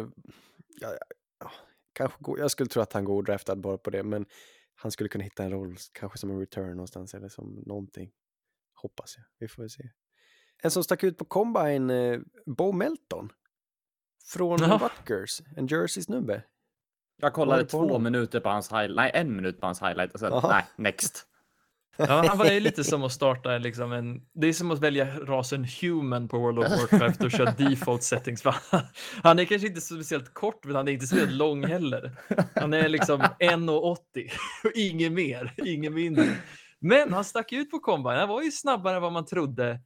[0.82, 0.98] ja, ja,
[1.39, 1.52] ja,
[1.94, 4.26] kanske go- jag skulle tro att han går draftad bara på det, men
[4.76, 8.12] han skulle kunna hitta en roll, kanske som en return någonstans eller som någonting.
[8.74, 9.26] Hoppas jag.
[9.39, 9.84] Vi får väl se.
[10.63, 13.32] En som stack ut på Combine, eh, Bo Melton.
[14.26, 14.80] Från Ja.
[14.84, 16.43] Rutgers, en Jersey-snubbe.
[17.22, 18.04] Jag kollade två honom?
[18.04, 18.95] minuter på hans highlight.
[18.95, 20.48] Nej, en minut på hans highlight och sen Jaha.
[20.52, 21.26] nej, next.
[21.98, 24.22] Ja, han var ju lite som att starta liksom en...
[24.34, 28.43] Det är som att välja rasen human på World of Warcraft och köra default settings.
[29.24, 32.12] Han är kanske inte så speciellt kort, men han är inte speciellt lång heller.
[32.56, 33.98] Han är liksom 1,80
[34.63, 36.26] och inget mer, inget mindre.
[36.80, 38.17] Men han stack ut på combine.
[38.17, 39.80] Han var ju snabbare än vad man trodde.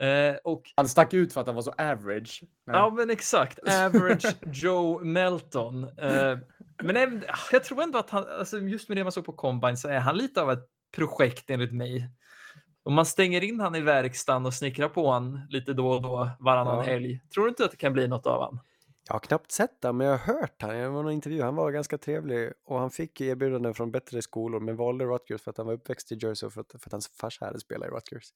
[0.00, 2.42] Eh, och Han stack ut för att han var så average.
[2.66, 3.58] Men- Ja, men exakt.
[3.58, 5.84] Average Joe Melton.
[5.84, 6.38] Eh,
[6.82, 9.76] men även, jag tror ändå att han, alltså just med det man såg på Combine
[9.76, 12.08] så är han lite av ett projekt enligt mig.
[12.82, 16.30] Om man stänger in han i verkstaden och snickrar på han lite då och då
[16.40, 16.82] varannan Ja.
[16.82, 17.20] helg.
[17.34, 18.60] Tror du inte att det kan bli något av han?
[19.06, 20.70] Jag har knappt sett honom, men jag har hört han.
[20.70, 21.42] Det var någon intervju.
[21.42, 25.50] Han var ganska trevlig och han fick erbjudanden från bättre skolor, men valde Rutgers för
[25.50, 27.88] att han var uppväxt i Jersey och för att, för att hans farsa hade spelat
[27.88, 28.28] i Rutgers.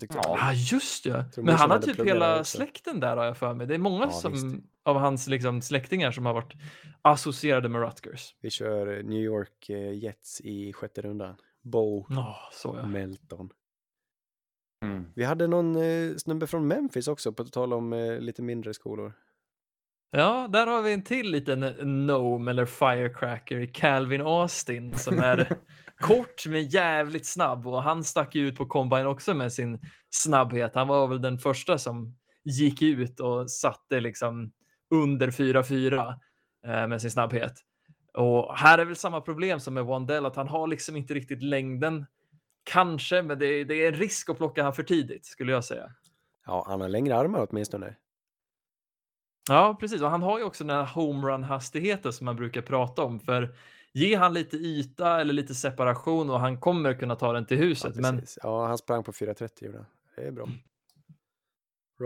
[0.00, 0.36] Ja.
[0.40, 1.24] Ja, just det.
[1.24, 2.56] tror Men han har typ hela också.
[2.56, 3.66] släkten där har jag för mig.
[3.66, 4.46] Det är många Ja, som, visst.
[4.82, 6.52] av hans liksom, släktingar som har varit
[7.02, 8.34] associerade med Rutgers.
[8.40, 11.36] Vi kör New York eh, Jets i sjätte rundan.
[11.62, 12.86] Bo Ja, så ja.
[12.86, 13.50] Melton.
[14.84, 15.06] Mm.
[15.14, 19.12] Vi hade någon eh, snubbe från Memphis också, på tal om eh, lite mindre skolor.
[20.10, 25.56] Ja, där har vi en till liten gnome eller firecracker i Calvin Austin som är
[26.04, 30.74] kort men jävligt snabb och han stack ju ut på combine också med sin snabbhet.
[30.74, 34.52] Han var väl den första som gick ut och satte liksom
[34.90, 36.08] under 4-4
[36.66, 37.52] eh, med sin snabbhet.
[38.14, 41.42] Och här är väl samma problem som med Wandell, att han har liksom inte riktigt
[41.42, 42.06] längden.
[42.64, 45.92] Kanske, men det, det är en risk att plocka han för tidigt skulle jag säga.
[46.46, 47.96] Ja, han har längre armar åtminstone.
[49.48, 50.02] Ja, precis.
[50.02, 53.20] Och han har ju också den här homerun-hastigheten som man brukar prata om.
[53.20, 53.54] För
[53.94, 57.92] ge han lite yta eller lite separation och han kommer kunna ta den till huset.
[57.94, 59.86] Ja, men ja han sprang på 4.30 gjorde.
[60.16, 60.48] Det är bra.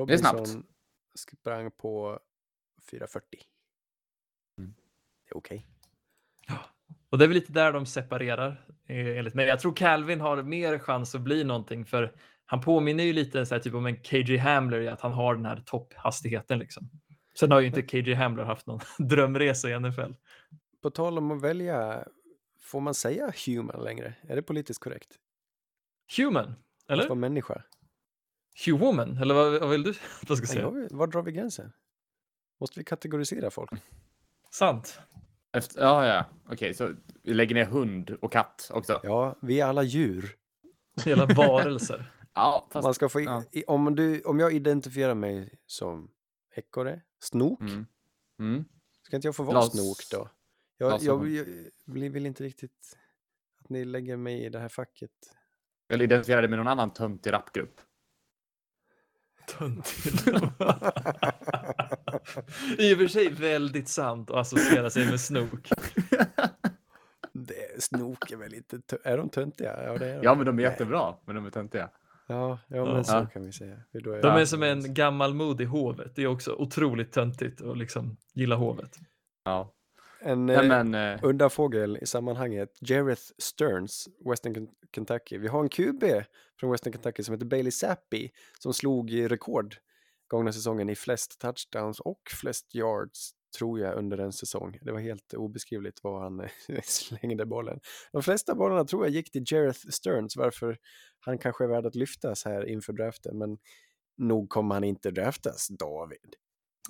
[0.07, 0.39] Det är snabbt.
[0.39, 0.65] Robinson
[1.19, 2.19] sprang på
[2.93, 3.21] 4.40.
[4.59, 4.75] Mm.
[5.25, 5.67] Det är okej.
[7.11, 9.47] Och det är väl lite där de separerar eh, enligt mig.
[9.47, 12.13] Jag tror Calvin har mer chans att bli någonting för
[12.47, 15.35] han påminner ju lite så här, typ om en KJ Hamler i att han har
[15.35, 16.91] den här topphastigheten liksom.
[17.39, 20.13] Sen har ju inte KJ Hamler haft någon drömresa i NFL.
[20.83, 22.05] På tal om att välja,
[22.61, 24.15] får man säga human längre?
[24.23, 25.19] Är det politiskt korrekt?
[26.17, 26.49] Human,
[26.85, 27.05] Att eller?
[27.05, 27.63] vara människa?
[28.67, 29.91] Human, eller vad, vad vill du
[30.23, 30.61] att jag ska säga?
[30.63, 31.73] jag- Var drar vi gränsen?
[32.61, 33.71] Måste vi kategorisera folk?
[34.51, 35.01] Sant.
[35.53, 36.25] Efter, ja, ja.
[36.53, 39.01] Okej, så vi lägger ner hund och katt också.
[39.03, 40.37] Ja, vi är alla djur.
[41.05, 42.13] Hela varelser.
[42.35, 42.85] Ja, fast...
[42.85, 43.43] Man ska få, ja.
[43.53, 46.11] i, om, du, om jag identifierar mig som
[46.55, 47.87] ekorre, snok, Mm.
[48.39, 48.65] Mm.
[49.03, 50.29] ska inte jag få vara Glas- snok då?
[50.79, 51.35] Jag, jag, glasögon.
[51.35, 52.97] jag vill, inte riktigt
[53.61, 55.11] att ni lägger mig i det här facket.
[55.89, 57.81] Eller identifiera dig med någon annan töntig rapgrupp.
[59.59, 60.27] Töntigt.
[62.79, 65.69] I och för sig väldigt sant att associera sig med snok.
[67.33, 68.81] Det, snok är väl inte...
[69.05, 69.83] Är de töntiga?
[69.85, 70.65] Ja, det är Ja, men de är Nej.
[70.65, 71.91] jättebra, men de är töntiga.
[72.27, 73.05] Ja, ja men Ja.
[73.05, 73.83] så kan vi säga.
[73.93, 76.13] För då De jag- är som en gammal mod i hovet.
[76.17, 78.97] Det är också otroligt töntigt att liksom gilla hovet.
[79.45, 79.75] Ja.
[80.21, 82.71] En eh, men, eh, udda fågel i sammanhanget.
[82.81, 85.39] Jareth Stearns, Western Ken- Kentucky.
[85.39, 86.05] Vi har en QB
[86.61, 89.77] från Western Kentucky som heter Bailey Zappi som slog rekord
[90.27, 94.79] gångna säsongen i flest touchdowns och flest yards tror jag under en säsong.
[94.83, 96.49] Det var helt obeskrivligt vad han eh,
[96.83, 97.81] slängde bollen.
[98.13, 100.79] De flesta bollarna tror jag gick till Jareth Stearns varför
[101.21, 103.59] han kanske är värd att lyftas här inför draften men
[104.19, 106.35] nog kommer han inte draftas, David.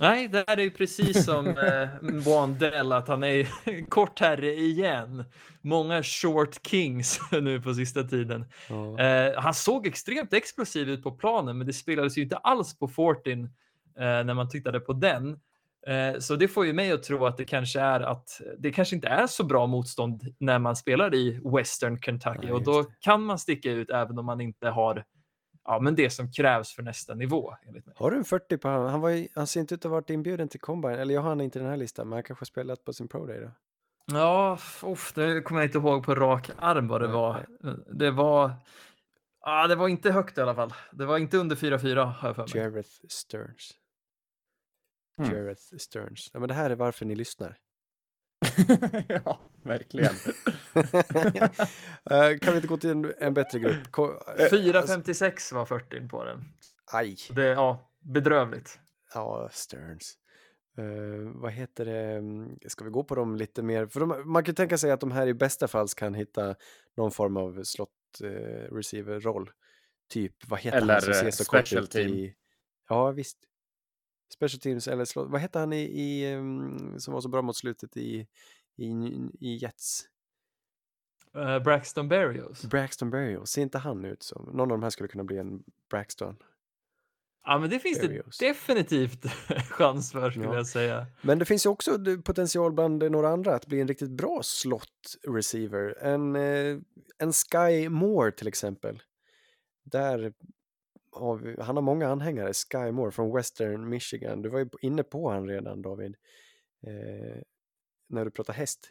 [0.01, 3.49] Nej, det här är ju precis som eh, Wandell, att han är
[3.89, 5.25] kort herre igen.
[5.61, 8.45] Många short kings nu på sista tiden.
[8.69, 8.99] Ja.
[9.01, 12.89] Eh, han såg extremt explosiv ut på planen, men det spelades ju inte alls på
[12.89, 13.45] Fortin
[13.99, 15.39] eh, när man tittade på den.
[15.87, 18.97] Eh, så det får ju mig att tro att det kanske är att det kanske
[18.97, 23.23] inte är så bra motstånd när man spelar i Western Kentucky Nej, och då kan
[23.23, 25.05] man sticka ut även om man inte har
[25.69, 27.55] ja, men det som krävs för nästa nivå.
[27.67, 27.95] Enligt mig.
[27.99, 28.87] Har du en 40 på han?
[28.87, 30.99] Han, var ju, han ser inte ut att ha varit inbjuden till Combine.
[30.99, 32.93] Eller jag har han inte i den här listan, men han kanske har spelat på
[32.93, 33.51] sin Pro Day då.
[34.13, 37.47] Ja, uff, det kommer jag inte ihåg på rak arm vad det Nej, var.
[37.93, 38.53] Det var.
[39.41, 40.75] Ja, det var inte högt i alla fall.
[40.93, 42.65] Det var inte under 4-4 har jag för mig.
[42.65, 43.71] Jareth Stearns.
[45.19, 45.33] Mm.
[45.33, 46.31] Jareth Stearns.
[46.33, 47.57] Ja, men det här är varför ni lyssnar.
[49.09, 50.15] ja, verkligen.
[52.11, 53.91] Eh, kan vi inte gå till en, en bättre grupp?
[53.91, 56.45] Ko- eh, 4,56 var 40 på den.
[56.93, 58.79] aj, Det, ja, bedrövligt.
[59.15, 60.15] ja, Stearns.
[60.79, 61.99] Eh, vad heter det?
[62.17, 63.87] Mm, Ska vi gå på dem lite mer?
[63.87, 66.55] För de, man kan tänka sig att de här i bästa fall kan hitta
[66.97, 67.91] någon form av slott
[68.23, 69.51] eh, receiver-roll.
[70.11, 72.35] Typ, vad heter Eller, han som ser så kort ut i...
[72.89, 73.39] Ja, visst.
[74.33, 75.29] Special teams eller slott.
[75.31, 78.27] Vad heter han i, i mm, som var så bra mot slutet i,
[78.77, 78.87] i,
[79.41, 80.05] i Jets?
[81.37, 82.65] Uh, Braxton Berrios.
[82.65, 84.45] Braxton Berrios, ser inte han ut som?
[84.45, 86.37] Någon av de här skulle kunna bli en Braxton.
[87.45, 88.39] Ja, men det finns Berrios.
[88.39, 89.25] det definitivt
[89.71, 90.55] chans för skulle Ja.
[90.55, 91.07] jag säga.
[91.23, 95.17] Men det finns ju också potential bland några andra att bli en riktigt bra slot
[95.29, 95.99] receiver.
[96.01, 96.79] En, eh,
[97.19, 99.03] en Sky Moore till exempel.
[99.85, 100.33] Där
[101.13, 104.43] har vi, han har många anhängare, Sky Moore från Western Michigan.
[104.43, 106.17] Du var ju inne på han redan David.
[106.87, 107.43] Eh,
[108.09, 108.89] när du pratar häst.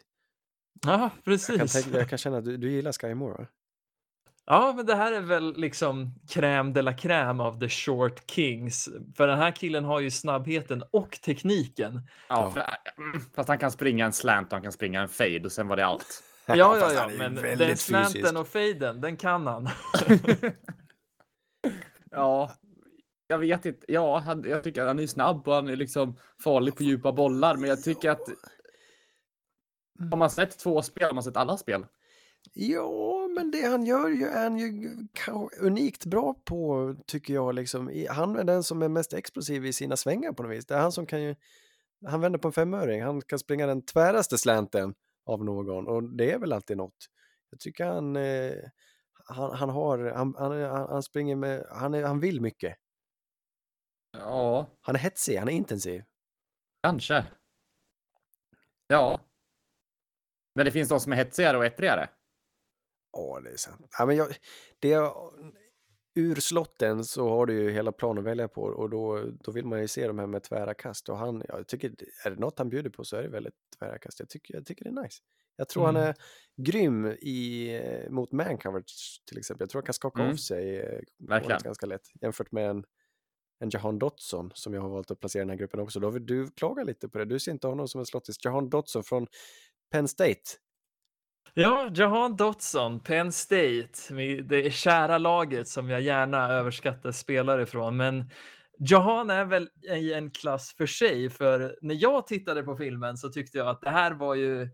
[0.86, 1.72] Ja, Jag kan, precis.
[1.72, 3.46] tänka, jag kan känna att du, du gillar Sky Moore va?
[4.50, 8.88] Ja, men det här är väl liksom crème de la crème av the short kings.
[9.16, 12.00] För den här killen har ju snabbheten och tekniken.
[12.28, 12.64] Ja, för,
[13.02, 15.68] mm, fast han kan springa en slant och han kan springa en fade och sen
[15.68, 16.22] var det allt.
[16.46, 17.82] Ja, ja, ja, men den fysisk.
[17.82, 19.68] slanten och faden, den kan han.
[22.10, 22.52] Ja,
[23.26, 23.92] jag vet inte.
[23.92, 27.12] Ja, han, jag tycker att han är snabb och han är liksom farlig på djupa
[27.12, 28.28] bollar, men jag tycker att
[30.10, 31.86] har man sett två spel har man sett alla spel.
[32.54, 34.90] Ja, men det han gör ju är han ju
[35.60, 37.54] unikt bra på, tycker jag.
[37.54, 38.06] Liksom.
[38.10, 40.66] Han är den som är mest explosiv i sina svängar på något vis.
[40.66, 41.34] Det är han som kan ju,
[42.06, 44.94] han vänder på en femöring, han kan springa den tväraste slanten
[45.26, 47.06] av någon och det är väl alltid något.
[47.50, 48.52] Jag tycker han, eh,
[49.28, 50.52] han, han har, han, han,
[50.88, 52.76] han springer med, han, är, han vill mycket.
[54.12, 56.04] Ja, Han är hetsig, han är intensiv.
[56.82, 57.26] kanske.
[58.86, 59.20] Ja.
[60.54, 62.10] Men det finns de som är hetsigare och ettrigare.
[63.12, 63.86] Ja, det är sant.
[63.98, 64.28] Ja, men jag,
[64.78, 64.88] det,
[66.18, 69.66] ur slotten så har du ju hela planen att välja på och då, då vill
[69.66, 71.92] man ju se de här med tvära kast och han, jag tycker,
[72.24, 74.20] är det något han bjuder på så är det väldigt tvära kast.
[74.20, 75.18] Jag tycker, jag tycker det är nice.
[75.56, 76.08] Jag tror han Mm.
[76.08, 76.14] är
[76.62, 79.62] grym i, mot man coverage till exempel.
[79.64, 80.32] Jag tror han kan skaka Mm.
[80.32, 81.60] av sig eh, Verkligen.
[81.64, 82.84] ganska lätt jämfört med en,
[83.60, 86.00] en Jahan Dotson som jag har valt att placera i den här gruppen också.
[86.00, 87.24] Då vill du klaga lite på det.
[87.24, 88.36] Du ser inte honom som en slottis.
[88.44, 89.26] Jahan Dotson från
[89.92, 90.40] Penn State.
[91.54, 97.96] Ja, Jahan Dotson, Penn State, det är kära laget som jag gärna överskattar spelare från.
[97.96, 98.30] Men
[98.78, 103.28] Jahan är väl i en klass för sig, för när jag tittade på filmen så
[103.28, 104.68] tyckte jag att det här var ju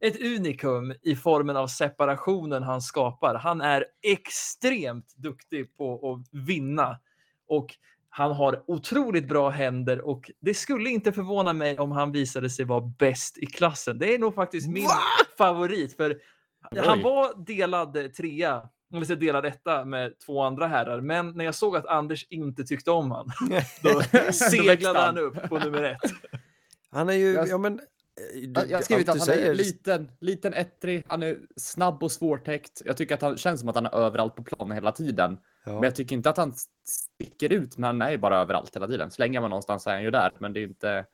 [0.00, 3.34] ett unikum i formen av separationen han skapar.
[3.34, 6.98] Han är extremt duktig på att vinna
[7.48, 7.74] och
[8.10, 12.64] han har otroligt bra händer och det skulle inte förvåna mig om han visade sig
[12.64, 13.98] vara bäst i klassen.
[13.98, 14.88] Det är nog faktiskt min
[15.38, 16.20] favorit för
[16.76, 21.00] han var delad trea, eller så delad etta med två andra herrar.
[21.00, 23.30] Men när jag såg att Anders inte tyckte om han,
[23.82, 26.12] då seglade han upp på nummer ett.
[26.90, 27.80] Han är ju, ja men...
[28.34, 32.02] eh, du- Jag har skrivit att han är säger- liten, liten ettrig, han är snabb
[32.02, 32.82] och svårtäckt.
[32.84, 35.38] Jag tycker att han känns som att han är överallt på planen hela tiden.
[35.64, 35.72] Ja.
[35.72, 36.54] Men jag tycker inte att han
[36.84, 39.10] sticker ut, men han är bara överallt hela tiden.
[39.10, 41.06] Så länge man någonstans är han ju där, men det är inte...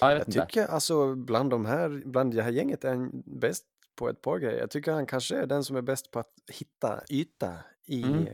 [0.00, 0.46] Ja, jag Jag inte.
[0.46, 3.64] tycker alltså bland de här, bland det här gänget är han bäst
[3.98, 4.58] på ett par grejer.
[4.60, 7.54] Jag tycker han kanske är den som är bäst på att hitta yta
[7.86, 8.26] i Mm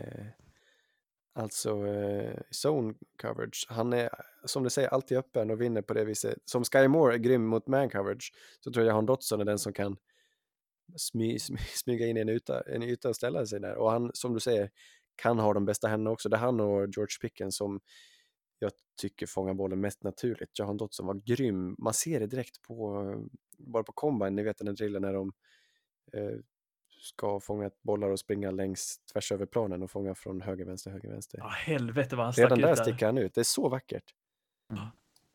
[1.32, 3.66] alltså eh, zone coverage.
[3.68, 4.10] Han är
[4.44, 6.38] som du säger alltid öppen och vinner på det viset.
[6.44, 9.58] Som Sky Moore är grym mot man coverage så tror jag han Dotson är den
[9.58, 9.96] som kan
[10.96, 13.74] smy, smy, smyga in i en yta, en yta och ställa sig där.
[13.74, 14.70] Och han, som du säger,
[15.16, 16.28] kan ha de bästa händerna också.
[16.28, 17.80] Det är han och George Pickens som
[18.58, 20.58] jag tycker fångar bollen mest naturligt.
[20.58, 21.74] Jahan Dotson var grym.
[21.78, 25.12] Man ser det direkt på, eh, bara på combine, ni vet den där drillen när
[25.12, 25.32] de
[26.12, 26.38] eh,
[27.02, 31.08] ska fånga bollar och springa längs tvärs över planen och fånga från höger, vänster, höger,
[31.10, 31.38] vänster.
[31.38, 32.82] Ja, helvete vad han stack Redan ut där där.
[32.82, 33.34] sticker han ut.
[33.34, 34.04] Det är så vackert.
[34.68, 34.90] Ja.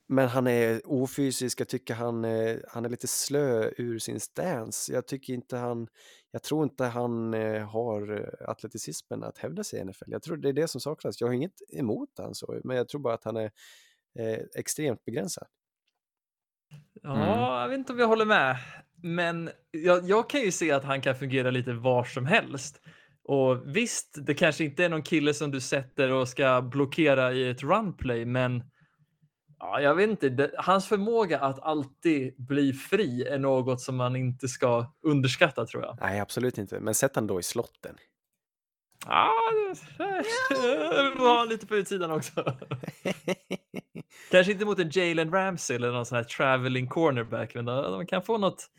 [0.10, 4.94] Men han är ofysisk, jag tycker han, är- han är lite slö ur sin stance.
[4.94, 5.88] Jag tycker inte han,
[6.32, 10.12] jag tror inte han eh, har eh, atleticismen att hävda sig i NFL.
[10.12, 11.22] Jag tror det är det som saknas.
[11.22, 13.52] Jag har inget emot han så, men jag tror bara att han är
[14.20, 15.48] eh, extremt begränsad.
[17.02, 17.28] Ja, Mm.
[17.62, 18.58] jag vet inte om jag håller med.
[19.04, 22.82] Men jag, jag kan ju se att han kan fungera lite var som helst.
[23.24, 27.50] Och visst, det kanske inte är någon kille som du sätter och ska blockera i
[27.50, 28.64] ett runplay, men
[29.60, 30.30] ja, jag vet inte.
[30.30, 35.84] Det, hans förmåga att alltid bli fri är något som man inte ska underskatta tror
[35.84, 35.98] jag.
[36.02, 36.80] Nej, absolut inte.
[36.80, 37.96] Men sätt han då i slotten.
[39.10, 39.34] Ja,
[39.98, 42.32] det var han lite på utsidan också.
[44.32, 48.06] Kanske inte mot en Jalen Ramsey eller någon sån här traveling cornerback, men de, de
[48.06, 48.70] kan få något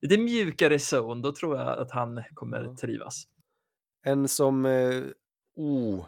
[0.00, 1.22] lite mjukare zone.
[1.22, 3.24] Då tror jag att han kommer trivas.
[4.04, 5.02] En som, eh,
[5.56, 6.06] oh,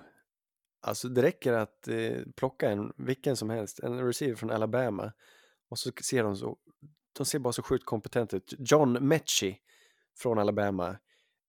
[0.83, 5.13] alltså det räcker att eh, plocka en, vilken som helst, en receiver från Alabama
[5.71, 6.57] och så ser de så,
[7.19, 8.55] de ser bara så sjukt kompetenta ut.
[8.59, 9.57] John Mechie
[10.19, 10.89] från Alabama,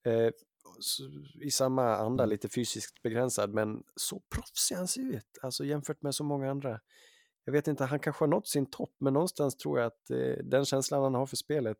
[0.06, 0.30] eh,
[1.42, 6.16] i samma anda, lite fysiskt begränsad, men så proffsig han ser ut, alltså jämfört med
[6.16, 6.80] så många andra.
[7.46, 10.44] Jag vet inte, han kanske har nått sin topp, men någonstans tror jag att eh,
[10.44, 11.78] den känslan han har för spelet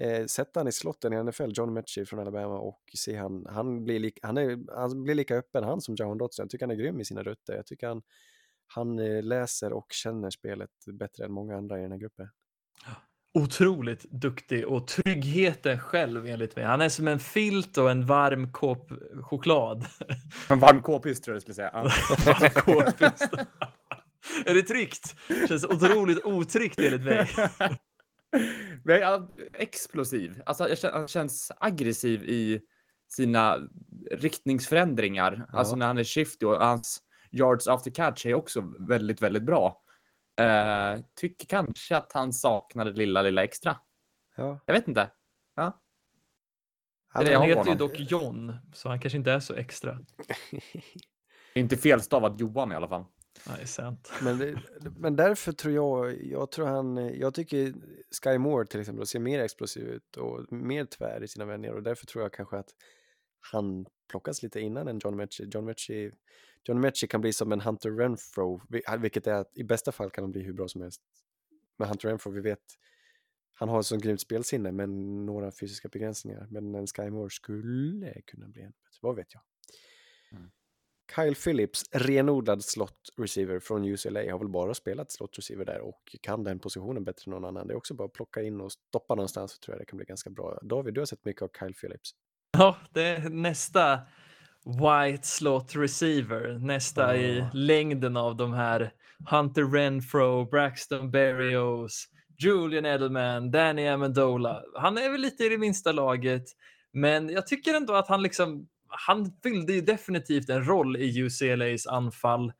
[0.00, 3.84] Eh, sätta han i slotten i NFL, John Mechie från Alabama och se han, han
[3.84, 6.42] blir, lika, han, är, han blir lika öppen han som Jahan Dotson.
[6.44, 7.54] Jag tycker han är grym i sina rutter.
[7.54, 8.02] Jag tycker han,
[8.66, 12.28] han eh, läser och känner spelet bättre än många andra i den här gruppen.
[13.34, 16.64] Otroligt duktig och tryggheten själv enligt mig.
[16.64, 19.86] Han är som en filt och en varm kopp choklad.
[20.48, 22.50] En varm k-pist tror jag du skulle säga.
[22.54, 23.28] Kåpist.
[24.46, 25.14] är det tryggt?
[25.48, 27.28] Känns otroligt otryggt enligt mig.
[28.84, 30.42] Men ja, explosiv.
[30.46, 32.60] Alltså, jag han känns aggressiv i
[33.08, 33.58] sina
[34.10, 35.46] riktningsförändringar.
[35.52, 35.58] Ja.
[35.58, 39.82] Alltså när han är shifty och hans yards after catch är också väldigt, väldigt bra.
[40.40, 43.76] Eh, tycker kanske att han saknar det lilla, lilla extra.
[44.36, 44.60] Ja.
[44.66, 45.10] Jag vet inte.
[45.56, 45.80] Ja.
[47.08, 49.98] Han, Det är heter ju dock John, så han kanske inte är så extra.
[51.54, 53.04] Inte felstavat Johan i alla fall.
[53.46, 54.12] Nej, sant.
[54.22, 54.62] men, det,
[54.96, 57.74] men därför tror jag, jag tror han, jag tycker
[58.22, 61.82] Sky Moore till exempel ser mer explosiv ut och mer tvär i sina vändningar och
[61.82, 62.70] därför tror jag kanske att
[63.52, 65.48] han plockas lite innan än John Mechie.
[65.50, 66.12] John Mechie,
[66.64, 70.10] John Mechie kan bli som en Hunter Renfro, vi- vilket är att i bästa fall
[70.10, 71.02] kan han bli hur bra som helst.
[71.78, 72.64] Men Hunter Renfro, vi vet
[73.52, 76.46] han har så grymt spelsinne men några fysiska begränsningar.
[76.50, 79.42] Men en Sky Moore skulle kunna bli en bättre, vad vet jag.
[80.32, 80.50] Mm.
[81.16, 86.16] Kyle Phillips, renodlad slot receiver från UCLA, har väl bara spelat slot receiver där och
[86.22, 87.66] kan den positionen bättre än någon annan.
[87.66, 89.96] Det är också bara att plocka in och stoppa någonstans så tror jag det kan
[89.96, 90.58] bli ganska bra.
[90.62, 92.10] David, du har sett mycket av Kyle Phillips.
[92.52, 94.00] Ja, det är nästa
[94.64, 97.50] White Slot Receiver, nästa i Ah.
[97.52, 98.90] längden av de här
[99.30, 102.08] Hunter Renfro, Braxton Berrios,
[102.38, 104.62] Julian Edelman, Danny Amendola.
[104.74, 106.44] Han är väl lite i det minsta laget,
[106.92, 111.86] men jag tycker ändå att han liksom, han fyllde ju definitivt en roll i UCLAs
[111.86, 112.52] anfall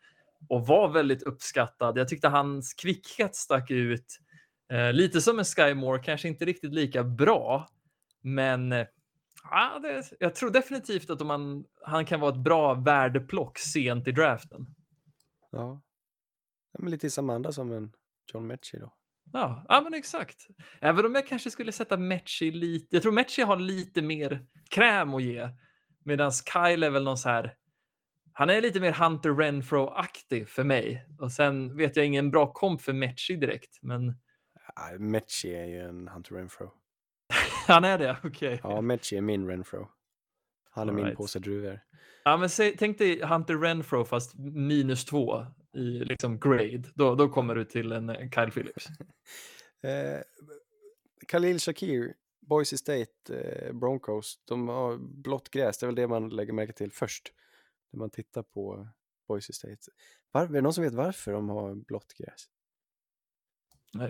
[0.48, 1.98] och var väldigt uppskattad.
[1.98, 4.18] Jag tyckte hans kvickhet stack ut.
[4.72, 7.68] Eh, lite som en Sky Moore, kanske inte riktigt lika bra,
[8.22, 8.86] men eh,
[9.42, 14.12] Ja, det, jag tror definitivt att man, han kan vara ett bra värdeplock sent i
[14.12, 14.66] draften.
[15.50, 15.82] Ja.
[16.78, 17.92] men lite samma anda som en
[18.32, 18.94] John Mechie då.
[19.32, 20.46] Ja, ja, men exakt.
[20.80, 22.96] Även om jag kanske skulle sätta Mechie lite.
[22.96, 25.48] Jag tror Mechie har lite mer kräm att ge.
[26.04, 27.54] Medan Kyle är väl någon så här.
[28.32, 31.06] Han är lite mer Hunter Renfro-aktig för mig.
[31.18, 33.78] Och sen vet jag ingen bra komp för Mechie direkt.
[33.82, 34.14] Men
[34.76, 36.79] Ja, Mechie är ju en Hunter Renfro.
[37.74, 38.60] Han är det, okej.
[38.62, 39.88] Ja, Mechie är min Renfro.
[40.70, 41.16] Han är All min right.
[41.18, 41.80] påse druvor.
[42.24, 46.82] Ja, men säg, tänk dig Hunter Renfro fast minus två i liksom grade.
[46.94, 48.86] Då, då kommer du till en eh, Kyle Phillips.
[49.82, 50.20] Eh,
[51.28, 56.28] Khalil Shakir, Boise State, eh, Broncos, de har blått gräs, det är väl det man
[56.28, 57.32] lägger märke till först
[57.92, 58.88] när man tittar på
[59.28, 59.76] Boise State.
[60.32, 62.44] Var, är det någon som vet varför de har blått gräs?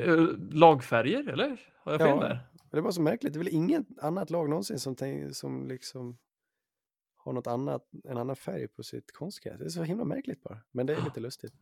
[0.00, 0.16] Eh,
[0.50, 1.60] Lagfärger, eller?
[1.76, 2.20] Har jag fel Ja.
[2.20, 2.38] där?
[2.70, 5.66] Det är bara så märkligt, det är väl inget annat lag någonsin som, tänk, som
[5.68, 6.18] liksom
[7.16, 9.58] har något annat, en annan färg på sitt konstgräs.
[9.58, 11.52] Det är så himla märkligt bara, men det är lite lustigt.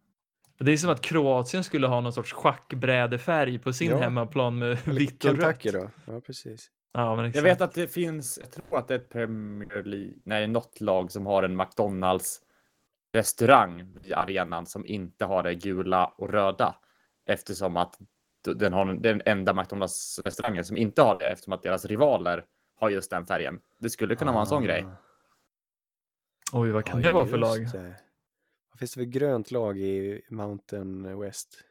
[0.59, 3.99] Det är som att Kroatien skulle ha någon sorts schackbrädefärg på sin Ja.
[3.99, 5.63] hemmaplan med vitt och rött.
[5.63, 5.91] Då?
[6.07, 6.71] Ja, precis.
[6.93, 10.15] Ja, men Jag vet att det finns, jag tror att det är ett Premier League,
[10.25, 12.41] nej något lag som har en McDonalds
[13.13, 16.75] restaurang i arenan som inte har det gula och röda.
[17.27, 17.99] Eftersom att
[18.43, 22.45] den har den enda McDonalds restaurangen som inte har det eftersom att deras rivaler
[22.77, 23.61] har just den färgen.
[23.79, 24.85] Det skulle kunna vara en sån grej.
[24.85, 24.97] Ah.
[26.53, 27.59] Oj, vad kan Ja, det vara för lag?
[27.73, 28.01] det.
[28.71, 31.65] Vad finns det för grönt lag i Mountain West?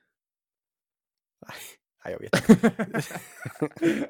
[1.48, 1.58] Nej,
[2.06, 4.08] nej jag vet inte.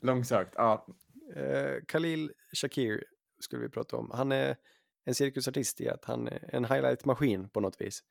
[0.00, 0.54] Långsökt.
[0.56, 0.86] Ja.
[1.34, 3.04] Eh, Khalil Shakir
[3.40, 4.10] skulle vi prata om.
[4.14, 4.56] Han är
[5.04, 8.02] en cirkusartist i att han är en highlight-maskin på något vis.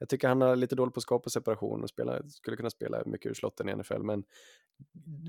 [0.00, 3.02] Jag tycker han har lite dåligt på att skapa separation och spela, skulle kunna spela
[3.06, 4.24] mycket ur slotten i NFL, men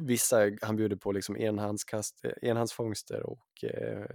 [0.02, 4.06] vissa han bjuder på liksom enhandskast, eh, enhandsfångster och eh,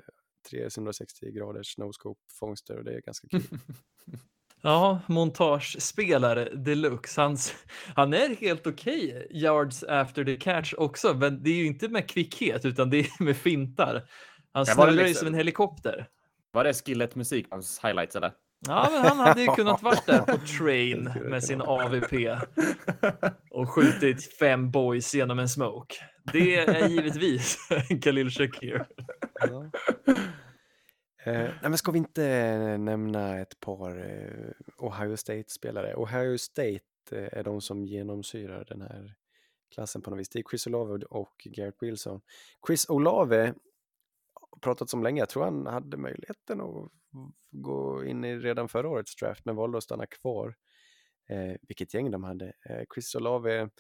[0.51, 3.43] 360 graders no-scope-fångster och det är ganska kul.
[4.63, 7.21] Ja, montagespelare deluxe.
[7.21, 7.55] Hans,
[7.95, 12.09] han är helt okej yards after the catch också, men det är ju inte med
[12.09, 14.09] kvickhet utan det är med fintar.
[14.53, 16.09] Han snurrar ju liksom- som en helikopter.
[16.53, 18.33] Var det skillet musik hans highlights eller?
[18.61, 22.13] Ja, men han hade ju kunnat varit där på train med sin AVP
[23.51, 25.95] och skjutit fem boys genom en smoke.
[26.33, 27.59] Det är givetvis
[28.03, 28.87] Khalil Shakir.
[29.41, 29.71] Ja.
[31.27, 35.95] Eh, nej, men ska vi inte nämna ett par eh, Ohio State-spelare?
[35.97, 36.81] Ohio State
[37.13, 39.15] eh, är de som genomsyrar den här
[39.75, 40.29] klassen på något vis.
[40.29, 42.21] Det är Chris Olave och Garrett Wilson.
[42.67, 43.55] Chris Olave
[44.51, 45.21] har pratat om länge.
[45.21, 46.93] Jag tror han hade möjligheten att
[47.51, 50.55] gå in i redan förra årets draft men valde att stanna kvar.
[51.29, 52.47] Eh, vilket gäng de hade.
[52.47, 53.71] Eh, Chris Olave,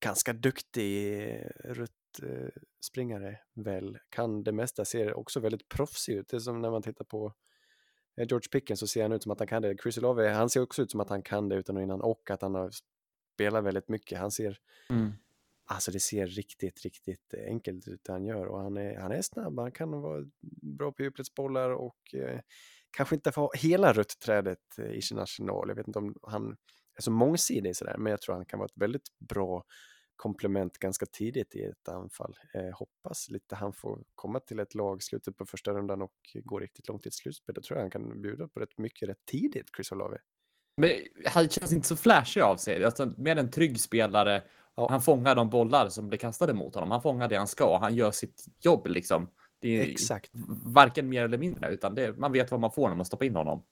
[0.00, 1.70] ganska duktig eh,
[2.22, 6.28] eh, väl, kan det mesta, ser också väldigt proffsig ut.
[6.28, 7.34] Det är som när man tittar på
[8.16, 9.76] eh, George Pickens så ser han ut som att han kan det.
[9.82, 12.30] Chris Olave, han ser också ut som att han kan det utan och innan och
[12.30, 12.70] att han har
[13.34, 14.18] spelat väldigt mycket.
[14.18, 14.58] Han ser,
[14.90, 15.12] Mm
[15.68, 19.22] alltså det ser riktigt, riktigt enkelt ut det han gör och han är, han är
[19.22, 20.24] snabb, han kan vara
[20.62, 22.40] bra på djupledsbollar och eh,
[22.90, 25.68] kanske inte få hela rött trädet eh, i sin arsenal.
[25.68, 26.56] Jag vet inte om han
[26.98, 29.64] är så mångsidig sådär, men jag tror han kan vara ett väldigt bra
[30.16, 32.34] komplement ganska tidigt i ett anfall.
[32.54, 36.14] Eh, hoppas lite han får komma till ett lag slutet på första rundan och
[36.44, 37.54] gå riktigt långt i ett slutspel.
[37.54, 40.18] Då tror jag han kan bjuda på rätt mycket rätt tidigt, Chris Olave.
[40.76, 40.90] Men
[41.26, 42.84] han känns inte så flashig av sig.
[42.84, 44.42] Alltså, mer en trygg spelare.
[44.78, 44.86] Ja.
[44.90, 46.90] Han fångar de bollar som blir kastade mot honom.
[46.90, 47.78] Han fångar det han ska.
[47.78, 49.28] Han gör sitt jobb liksom.
[49.60, 50.30] Det är Exakt.
[50.64, 53.36] varken mer eller mindre, utan det, man vet vad man får när man stoppar in
[53.36, 53.62] honom.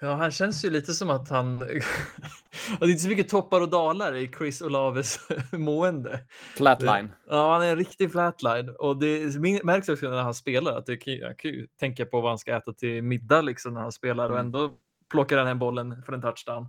[0.00, 1.58] Ja, han känns ju lite som att han...
[2.78, 5.18] det är inte så mycket toppar och dalar i Chris Olaves
[5.52, 6.20] mående.
[6.56, 7.12] Flatline.
[7.28, 11.06] Ja, han är en riktig flatline och det märks också när han spelar att det
[11.06, 14.24] jag kan ju tänka på vad han ska äta till middag liksom när han spelar
[14.30, 14.46] och Mm.
[14.46, 14.70] ändå
[15.10, 16.66] plockar han hem bollen för en touchdown.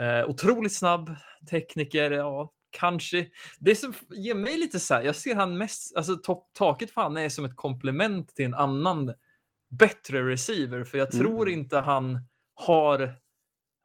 [0.00, 1.14] Eh, otroligt snabb
[1.50, 3.26] tekniker, ja, kanske,
[3.58, 7.00] det som ger mig lite så här, jag ser han mest, alltså top, taket för
[7.02, 9.14] han är som ett komplement till en annan
[9.70, 11.26] bättre receiver, för jag Mm.
[11.26, 12.18] tror inte han
[12.54, 13.14] har,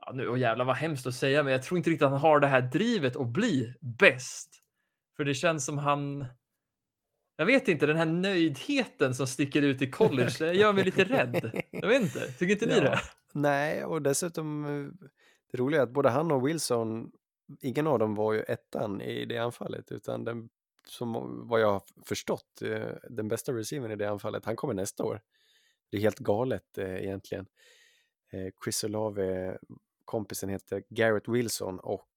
[0.06, 2.20] ja nu, och jävlar vad hemskt att säga, men jag tror inte riktigt att han
[2.22, 4.62] har det här drivet att bli bäst.
[5.18, 6.26] För det känns som han,
[7.38, 11.04] jag vet inte, den här nöjdheten som sticker ut i college, det gör mig lite
[11.04, 11.62] rädd.
[11.72, 12.82] Jag vet inte, tycker inte ni Ja.
[12.82, 13.00] det?
[13.34, 15.08] Nej, och dessutom eh,
[15.52, 17.12] det roliga är att både han och Wilson,
[17.62, 20.50] ingen av dem var ju ettan i det anfallet, utan den,
[20.88, 25.04] som vad jag har förstått, eh, den bästa receivern i det anfallet, han kommer nästa
[25.04, 25.22] år.
[25.90, 27.46] Det är helt galet eh, egentligen.
[28.32, 29.58] Eh, Chris Olave,
[30.06, 32.10] kompisen heter Garrett Wilson och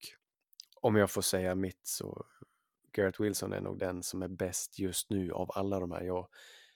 [0.81, 2.25] om jag får säga mitt så
[2.91, 6.01] Garrett Wilson är nog den som är bäst just nu av alla de här.
[6.01, 6.27] Jag,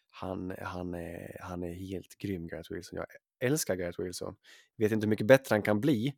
[0.10, 2.98] han, han, är, han är helt grym, Garrett Wilson.
[2.98, 3.08] Jag
[3.40, 4.36] älskar Garrett Wilson.
[4.78, 6.16] Vet inte hur mycket bättre han kan bli,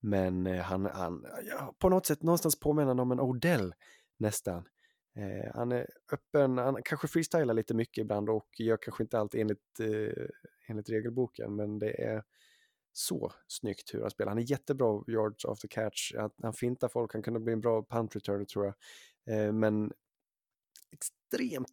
[0.00, 3.74] men eh, han, han ja, på något sätt någonstans påminner han om en Odell
[4.18, 4.68] nästan.
[5.16, 9.34] Eh, han är öppen, han kanske freestylar lite mycket ibland och gör kanske inte allt
[9.34, 10.26] enligt, eh,
[10.68, 12.22] enligt regelboken, men det är
[12.92, 14.30] så snyggt hur han spelar.
[14.30, 17.82] Han är jättebra yards after catch, han, han fintar folk, han kunde bli en bra
[17.82, 18.74] punt returner tror jag.
[19.36, 19.92] Eh, men
[20.92, 21.72] extremt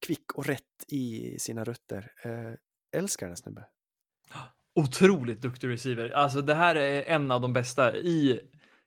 [0.00, 2.12] kvick och rätt i sina rötter.
[2.24, 2.54] Eh,
[3.00, 3.64] älskar den snubben,
[4.74, 6.10] otroligt duktig receiver.
[6.10, 8.40] Alltså det här är en av de bästa i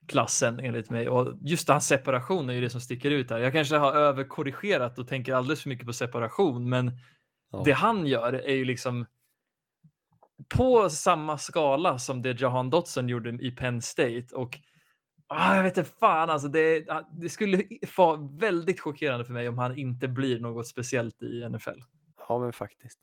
[0.06, 3.38] klassen enligt mig och just hans separation är ju det som sticker ut här.
[3.38, 6.92] Jag kanske har överkorrigerat och tänker alldeles för mycket på separation, men
[7.52, 7.62] Ja.
[7.64, 9.06] det han gör är ju liksom
[10.48, 14.58] på samma skala som det Jahan Dotson gjorde i Penn State och
[15.26, 17.62] ah, jag vet inte fan alltså det, det skulle
[17.96, 21.80] vara väldigt chockerande för mig om han inte blir något speciellt i NFL.
[22.28, 22.98] Ja, men faktiskt.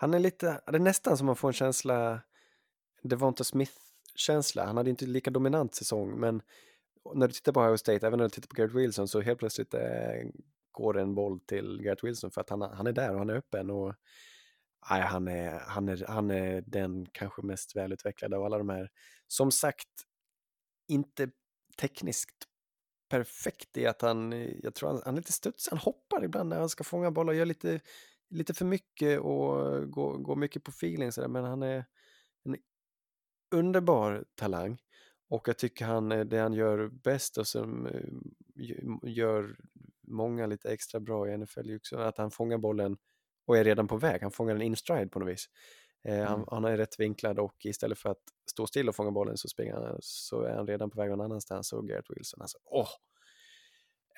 [0.00, 2.20] Han är lite, det är nästan som man får en känsla,
[3.02, 4.66] Devonta Smith-känsla.
[4.66, 6.42] Han hade inte lika dominant säsong, men
[7.14, 9.38] när du tittar på Ohio State, även när du tittar på Garrett Wilson, så helt
[9.38, 9.80] plötsligt eh,
[10.72, 13.34] går en boll till Garrett Wilson för att han, han är där och han är
[13.34, 13.70] öppen.
[13.70, 13.94] Och,
[14.90, 18.90] nej, han, är, han, är, han är den kanske mest välutvecklade av alla de här.
[19.26, 19.88] Som sagt,
[20.88, 21.30] inte
[21.80, 22.44] tekniskt
[23.08, 24.32] perfekt i att han,
[24.62, 27.32] jag tror han, han är lite studsig, han hoppar ibland när han ska fånga bollar,
[27.32, 27.80] gör lite,
[28.30, 31.84] lite för mycket och går, går mycket på feeling sådär, men han är
[32.44, 32.56] en
[33.54, 34.78] underbar talang.
[35.30, 38.00] Och jag tycker han, eh, det han gör bäst och som eh,
[38.56, 39.56] gö- gör
[40.02, 42.96] många lite extra bra i NFL också att han fångar bollen
[43.46, 44.22] och är redan på väg.
[44.22, 45.46] Han fångar den in stride på något vis.
[46.04, 46.44] Eh, han, Mm.
[46.50, 49.74] han är rätt vinklad och istället för att stå still och fånga bollen så, springer
[49.74, 51.72] han, så är han redan på väg någon annanstans.
[51.72, 52.88] Och Garrett Wilson, alltså, åh!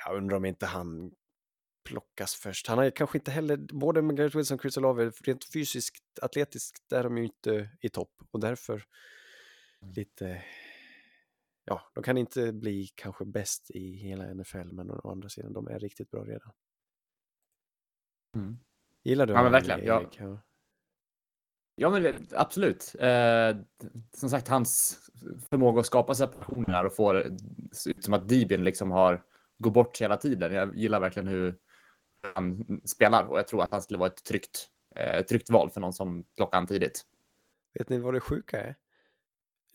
[0.07, 1.13] Jag undrar om inte han
[1.85, 2.67] plockas först.
[2.67, 6.93] Han är kanske inte heller, både med Garrett Wilson och Chris Olave, rent fysiskt, atletiskt,
[6.93, 8.85] är de ju inte i topp och därför
[9.81, 10.43] lite,
[11.65, 15.69] ja, de kan inte bli kanske bäst i hela NFL, men å andra sidan, de
[15.69, 16.53] är riktigt bra redan.
[18.37, 18.59] Mm.
[19.03, 20.01] Gillar du Ja, men honom, verkligen, ja.
[20.01, 20.21] Erik?
[20.21, 20.43] Ja.
[21.75, 22.95] Ja, men absolut.
[22.99, 23.57] Eh,
[24.13, 25.01] som sagt, hans
[25.51, 27.39] förmåga att skapa separationer och få det
[27.87, 29.25] ut som att Dibin liksom har
[29.59, 30.55] gått bort hela tiden.
[30.55, 31.59] Jag gillar verkligen hur
[32.35, 35.81] han spelar och jag tror att han skulle vara ett tryggt, eh, tryggt val för
[35.81, 37.03] någon som plockar han tidigt.
[37.75, 38.77] Vet ni vad det sjuka är?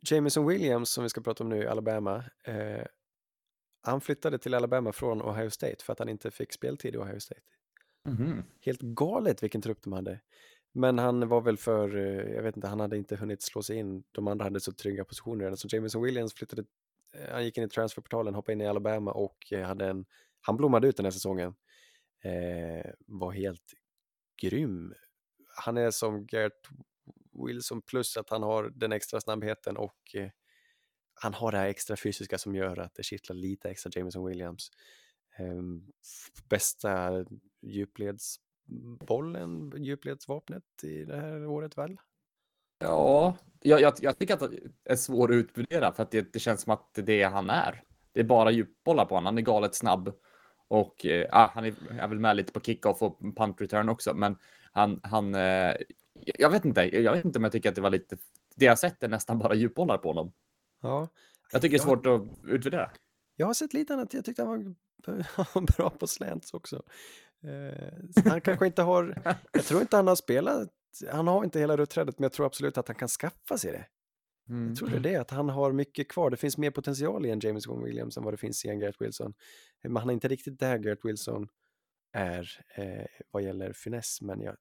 [0.02, 2.86] Jameson Williams, som vi ska prata om nu i Alabama, eh,
[3.82, 7.20] han flyttade till Alabama från Ohio State för att han inte fick speltid i Ohio
[7.20, 7.42] State.
[8.06, 8.44] Mhm.
[8.62, 10.20] Helt galet vilken trupp de hade.
[10.74, 13.78] Men han var väl för, eh, jag vet inte, han hade inte hunnit slå sig
[13.78, 14.04] in.
[14.12, 15.58] De andra hade så trygga positioner redan.
[15.58, 16.64] Så Jameson Williams flyttade,
[17.16, 20.06] eh, han gick in i transferportalen, hoppade in i Alabama och eh, hade en,
[20.42, 21.56] han blommade ut den här säsongen.
[22.26, 23.74] Eh, var helt
[24.42, 24.94] grym.
[25.56, 26.68] Han är som Gert
[27.48, 30.30] Wilson plus att han har den extra snabbheten och eh,
[31.14, 34.72] han har det här extra fysiska som gör att det kittlar lite extra Jameson Williams.
[35.38, 35.62] Eh,
[36.50, 37.26] bästa
[37.62, 41.98] djupledsbollen, djupledsvapnet i det här året väl?
[42.80, 46.40] Ja, jag, jag, jag tycker att det är svår att utvärdera för att det, det
[46.40, 47.84] känns som att det är det han är.
[48.12, 49.26] Det är bara djupbollar på honom.
[49.26, 50.14] Han är galet snabb
[50.68, 54.14] och eh, han är, är väl med lite på kickoff och punt return också.
[54.14, 54.38] Men
[54.72, 55.74] han, han eh,
[56.14, 56.82] jag vet inte.
[57.02, 58.18] Jag vet inte om jag tycker att det var lite.
[58.56, 60.34] Det jag sett är nästan bara djupbollar på honom.
[60.82, 61.08] Ja.
[61.52, 62.92] Jag tycker det är svårt att utvärdera.
[63.36, 66.84] Jag har sett lite annat, jag tyckte han var bra på slants också.
[67.44, 70.70] Eh, han kanske inte har, jag tror inte han har spelat,
[71.12, 73.86] han har inte hela rutträdet men jag tror absolut att han kan skaffa sig det.
[74.50, 74.68] Mm.
[74.68, 76.30] Jag tror det är det, att han har mycket kvar.
[76.30, 78.80] Det finns mer potential i en James Wong Williams än vad det finns i en
[78.80, 79.34] Garrett Wilson.
[79.84, 81.48] Men han är inte riktigt där Garrett Wilson
[82.14, 84.22] är eh, vad gäller finess.
[84.22, 84.56] Men jag,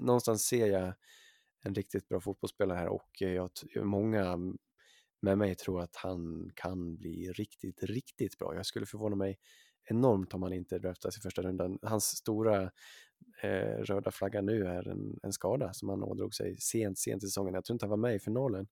[0.00, 0.94] någonstans ser jag
[1.64, 3.50] en riktigt bra fotbollsspelare här och jag,
[3.82, 4.38] många
[5.22, 8.54] med mig tror att han kan bli riktigt, riktigt bra.
[8.54, 9.38] Jag skulle förvåna mig
[9.84, 11.78] enormt om han inte draftas i första rundan.
[11.82, 12.70] Hans stora
[13.42, 17.26] eh, röda flagga nu är en, en skada som han ådrog sig sent, sent i
[17.26, 17.54] säsongen.
[17.54, 18.68] Jag tror inte han var med i finalen.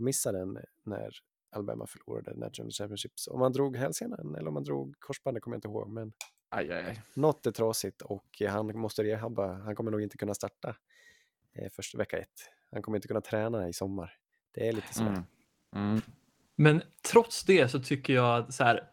[0.00, 1.10] Missade den när
[1.52, 3.28] Alabama förlorade National Championships.
[3.28, 5.88] Om han drog hälsenan eller om han drog korsbandet kommer jag inte ihåg.
[5.90, 6.12] Men
[6.50, 7.02] Aj, aj, aj.
[7.14, 9.52] något är trasigt och han måste rehabba.
[9.52, 10.76] Han kommer nog inte kunna starta
[11.54, 12.28] eh, första vecka ett.
[12.72, 14.12] Han kommer inte kunna träna i sommar.
[14.54, 15.02] Det är lite så.
[15.02, 15.22] Mm.
[15.76, 16.00] Mm.
[16.56, 16.82] Men
[17.12, 18.84] trots det så tycker jag att så här,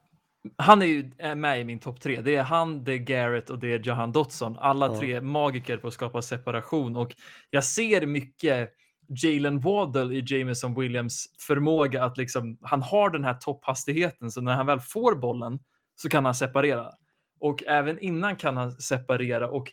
[0.57, 2.21] han är ju med i min topp tre.
[2.21, 4.57] Det är han, det är Garrett och det är Jahan Dotson.
[4.59, 4.99] Alla Ja.
[4.99, 7.15] tre magiker på att skapa separation och
[7.49, 8.73] jag ser mycket
[9.09, 14.55] Jalen Waddle i Jameson Williams förmåga att liksom, han har den här topphastigheten så när
[14.55, 15.59] han väl får bollen
[15.95, 16.91] så kan han separera.
[17.39, 19.71] Och även innan kan han separera och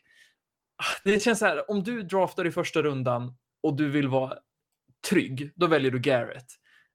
[0.76, 4.35] ah, det känns så här, om du draftar i första rundan och du vill vara
[5.11, 6.47] trygg, då väljer du Garrett.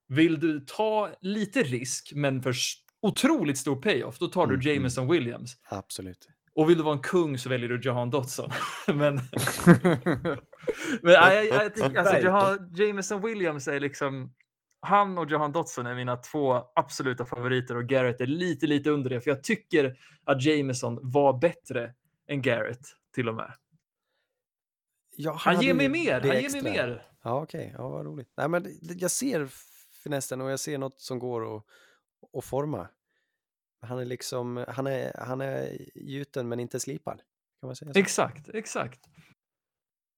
[0.08, 2.54] Vill du ta lite risk, men för
[3.02, 4.74] otroligt stor payoff, då tar du Mm, mm.
[4.74, 5.56] Jameson Williams.
[5.68, 6.28] Absolut.
[6.54, 8.50] Och vill du vara en kung så väljer du Jahan Dotson.
[8.86, 8.96] men
[11.02, 12.18] men ja, jag, jag, tycker, alltså.
[12.18, 14.34] Jahan, Jameson Williams är liksom...
[14.82, 19.10] Han och Jahan Dotson är mina två absoluta favoriter och Garrett är lite, lite under
[19.10, 19.20] det.
[19.20, 21.94] För jag tycker att Jameson var bättre
[22.28, 23.52] än Garrett till och med.
[25.16, 26.62] Ja, Han hade ger mig mer, han ger mig extra.
[26.62, 27.06] mer.
[27.22, 27.74] Ja, okej.
[27.78, 28.32] Ja, vad roligt.
[28.36, 29.48] Nej, men jag ser
[30.02, 31.64] finessen och jag ser något som går att,
[32.38, 32.88] att forma.
[33.82, 37.22] Han är liksom, han är, han är gjuten men inte slipad.
[37.60, 37.98] Kan man säga så?
[37.98, 39.00] Exakt, exakt.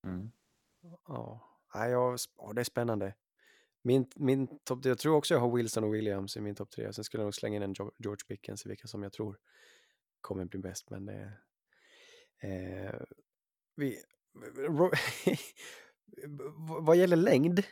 [0.06, 0.32] Mm.
[1.08, 3.14] Ja, Nej, jag, ja, det är spännande.
[3.82, 6.92] Min, min topp, jag tror också jag har Wilson och Williams i min topp tre.
[6.92, 9.38] Sen skulle jag nog slänga in en George Pickens i vilka som jag tror
[10.20, 10.90] kommer bli bäst.
[10.90, 11.32] Men det,
[12.42, 13.00] eh,
[13.76, 14.02] vi,
[14.56, 14.90] ro,
[16.80, 17.62] vad gäller längd,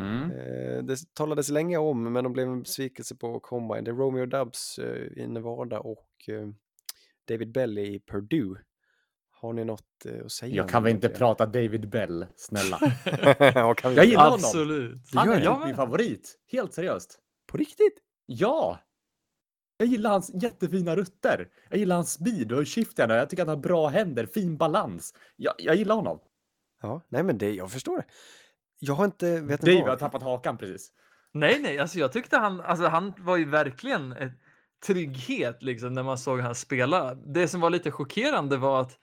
[0.00, 0.30] Mm.
[0.30, 3.84] eh, det talades länge om, men de blev en besvikelse på Combine.
[3.84, 6.48] Det är Romeo Dubs eh, i Nevada och eh,
[7.28, 8.60] David Belly i Purdue.
[9.30, 10.54] Har ni något att säga?
[10.54, 11.16] Jag kan väl inte tre?
[11.16, 12.78] prata David Bell, snälla.
[13.54, 14.10] ja, kan vi Jag inte?
[14.10, 14.34] gillar honom.
[14.34, 15.10] Absolut.
[15.14, 15.44] Han gör är det?
[15.44, 16.38] Ja, min favorit.
[16.52, 17.18] Helt seriöst.
[17.46, 17.94] På riktigt?
[18.26, 18.80] Ja!
[19.76, 21.48] Jag gillar hans jättefina rutter.
[21.68, 23.10] Jag gillar hans speed och shiften.
[23.10, 25.14] Jag tycker att han har bra händer, fin balans.
[25.36, 26.20] Jag, jag gillar honom.
[26.82, 28.04] Ja, nej men det, jag förstår det.
[28.80, 30.92] Jag har inte, vet Dave har tappat hakan precis.
[31.32, 34.32] Nej, nej, alltså jag tyckte han, alltså han var ju verkligen ett
[34.86, 37.14] trygghet liksom när man såg han spela.
[37.14, 38.98] Det som var lite chockerande var att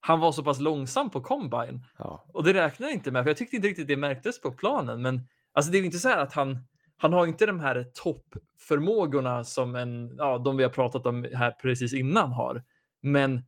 [0.00, 3.30] han var så pass långsam på combine Ja, och det räknar jag inte med, för
[3.30, 5.02] jag tyckte inte riktigt det märktes på planen.
[5.02, 5.20] Men
[5.52, 6.58] alltså det är ju inte så här att han,
[6.96, 11.50] han har inte de här toppförmågorna som en, ja, de vi har pratat om här
[11.50, 12.62] precis innan har.
[13.02, 13.42] Men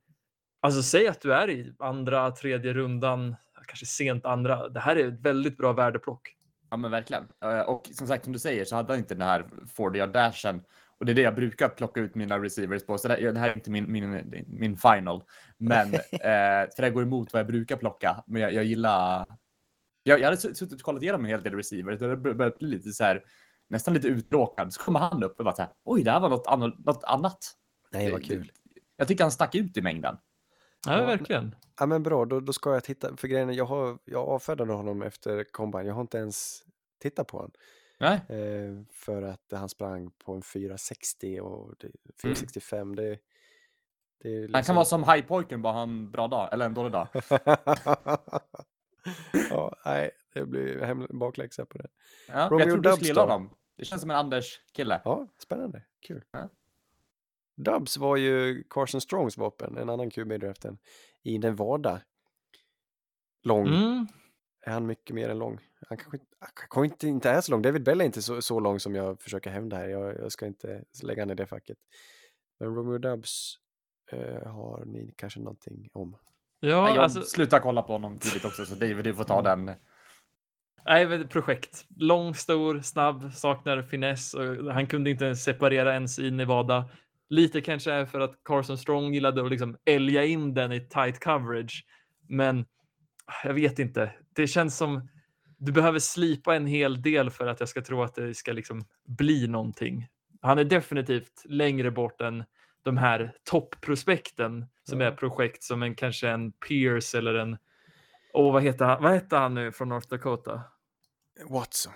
[0.61, 3.37] alltså säg att du är i andra, tredje rundan,
[3.67, 4.69] kanske sent andra.
[4.69, 6.33] Det här är ett väldigt bra värdeplock.
[6.71, 7.29] Ja men verkligen.
[7.45, 9.45] Eh, Och som sagt som du säger så hade han inte den här
[9.77, 10.63] 40 yard dashen.
[10.99, 12.99] Och det är det jag brukar plocka ut mina receivers på.
[12.99, 15.23] Så det, det här är inte min, min, min final.
[15.59, 18.25] Men eh, för det går emot vad jag brukar plocka.
[18.27, 19.27] Men jag, jag gillar...
[20.03, 22.03] Jag, jag hade sutt- suttit och kollat igenom en hel del receivers.
[22.03, 23.25] och Det börjat bli lite så här
[23.69, 24.73] nästan lite uttråkad.
[24.73, 25.71] Så kommer han upp och bara så här.
[25.85, 27.39] Oj, det här var något, anno, något annat.
[27.93, 28.53] nej vad kul.
[28.97, 30.17] Jag tycker han stack ut i mängden.
[30.87, 31.55] Ja, verkligen.
[31.79, 34.73] Ja men bra, då, då ska jag titta, för grejen är, jag, har, jag avfärdade
[34.73, 36.63] honom efter Combine, jag har inte ens
[37.03, 37.53] tittat på honom.
[37.99, 38.21] Nej.
[38.29, 41.91] Eh, för att han sprang på en 460 och det,
[42.23, 43.19] 465, det,
[44.23, 44.63] det är Han liksom...
[44.63, 46.49] kan vara som highpojken, bara han bra dag.
[46.53, 47.09] Eller en dålig dag.
[49.51, 51.89] ja, nej, det blir hem, bakläxa på det.
[52.29, 53.51] Ja, jag tror du skulle gilla honom.
[53.77, 55.01] Det känns som en Anders-kille.
[55.05, 56.25] Ja, spännande, kul.
[56.31, 56.49] Ja.
[57.57, 60.79] Dubs var ju Carson Strongs vapen, en annan QB i draften,
[61.23, 62.01] i Nevada.
[63.43, 63.67] Lång.
[63.67, 64.07] Mm.
[64.67, 65.59] Är han mycket mer än lång?
[65.89, 67.63] Han kanske inte, han kanske inte, inte är så lång.
[67.63, 69.89] David Bell är inte så, så lång som jag försöker hävda här.
[69.89, 71.79] Jag, jag ska inte lägga i det facket.
[72.61, 73.59] Men Romeo Dubs
[74.13, 76.17] eh, har ni kanske någonting om?
[76.61, 79.43] Ja, Nej, jag alltså, slutar kolla på honom tidigt också, så David, du får ta
[79.43, 79.71] den.
[80.85, 81.85] nej, men projekt.
[81.97, 86.91] Lång, stor, snabb, saknar finess och han kunde inte ens separera ens i Nevada.
[87.29, 91.21] Lite kanske är för att Carson Strong gillade att liksom älga in den i tight
[91.21, 91.85] coverage.
[92.29, 92.65] Men
[93.45, 94.13] jag vet inte.
[94.35, 95.09] Det känns som
[95.59, 98.85] du behöver slipa en hel del för att jag ska tro att det ska liksom
[99.07, 100.09] bli någonting.
[100.43, 102.45] Han är definitivt längre bort än
[102.83, 105.07] de här toppprospekten som Ja.
[105.07, 107.57] är projekt som en kanske en Pierce eller en
[108.33, 109.03] Åh, vad heter han?
[109.03, 110.63] Vad heter han nu från North Dakota?
[111.49, 111.93] Watson.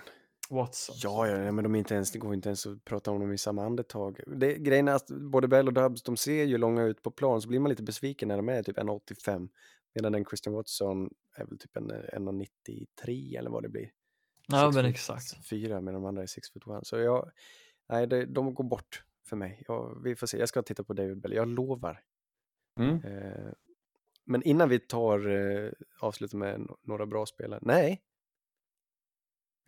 [0.51, 0.95] Watson.
[1.03, 3.19] Ja, ja, ja, men de är inte ens, det går inte ens att prata om
[3.19, 4.19] dem i samma andetag.
[4.27, 7.41] Det, grejen är att både Bell och Dubs, de ser ju långa ut på plan,
[7.41, 9.49] så blir man lite besviken när de är typ 1,85.
[9.93, 13.91] Medan den Christian Watson är väl typ en 1,93 eller vad det blir.
[14.47, 15.47] Ja, Six men exakt.
[15.47, 16.79] Fyra med de andra är six foot one.
[16.83, 17.31] Så jag,
[17.89, 19.63] nej, det, de går bort för mig.
[19.67, 22.01] Jag, vi får se, jag ska titta på David Bell, jag lovar.
[22.79, 22.95] Mm.
[22.95, 23.51] Eh,
[24.25, 27.59] men innan vi tar eh, avslutar med några bra spelare.
[27.61, 28.01] Nej.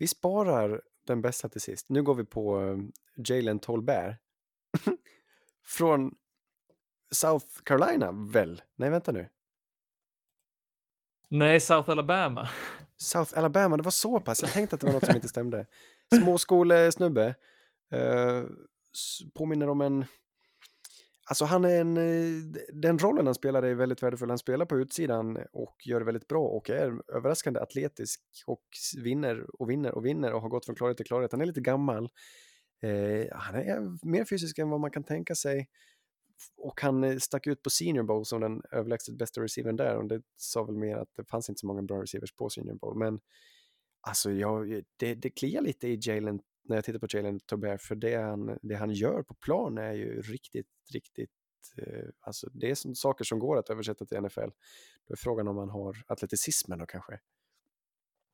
[0.04, 1.88] Vi sparar den bästa till sist.
[1.88, 2.78] Nu går vi på eh,
[3.16, 4.16] Jalen Tolbert.
[5.64, 6.14] Från
[7.10, 8.62] South Carolina, väl?
[8.76, 9.28] Nej, vänta nu.
[11.28, 12.48] Nej, South Alabama.
[12.96, 14.42] South Alabama, det var så pass.
[14.42, 15.66] Jag tänkte att det var något som inte stämde.
[16.22, 17.34] Småskolesnubbe.
[17.90, 18.42] Eh,
[18.94, 20.04] s- påminner om en...
[21.26, 21.96] Alltså han är en...
[21.96, 24.28] Eh, den rollen han spelar är väldigt värdefull.
[24.28, 28.64] Han spelar på utsidan och gör det väldigt bra och är överraskande atletisk och
[29.04, 31.32] vinner och vinner och vinner och har gått från klarhet till klarhet.
[31.32, 32.04] Han är lite gammal.
[32.82, 35.68] Eh, han är mer fysisk än vad man kan tänka sig.
[36.56, 39.96] Och han eh, stack ut på Senior Bowl som den överlägset bästa receivern där.
[39.96, 42.74] Och det sa väl mer att det fanns inte så många bra receivers på Senior
[42.74, 42.98] Bowl.
[42.98, 43.20] Men
[44.00, 47.82] alltså, jag, det, det kliar lite i Jalen när jag tittar på Jalen Tobert.
[47.82, 51.30] För det han, det han gör på plan är ju riktigt, riktigt...
[51.76, 54.40] Eh, alltså, det är som, saker som går att översätta till NFL.
[55.08, 57.18] Då är frågan om man har atleticismen då kanske.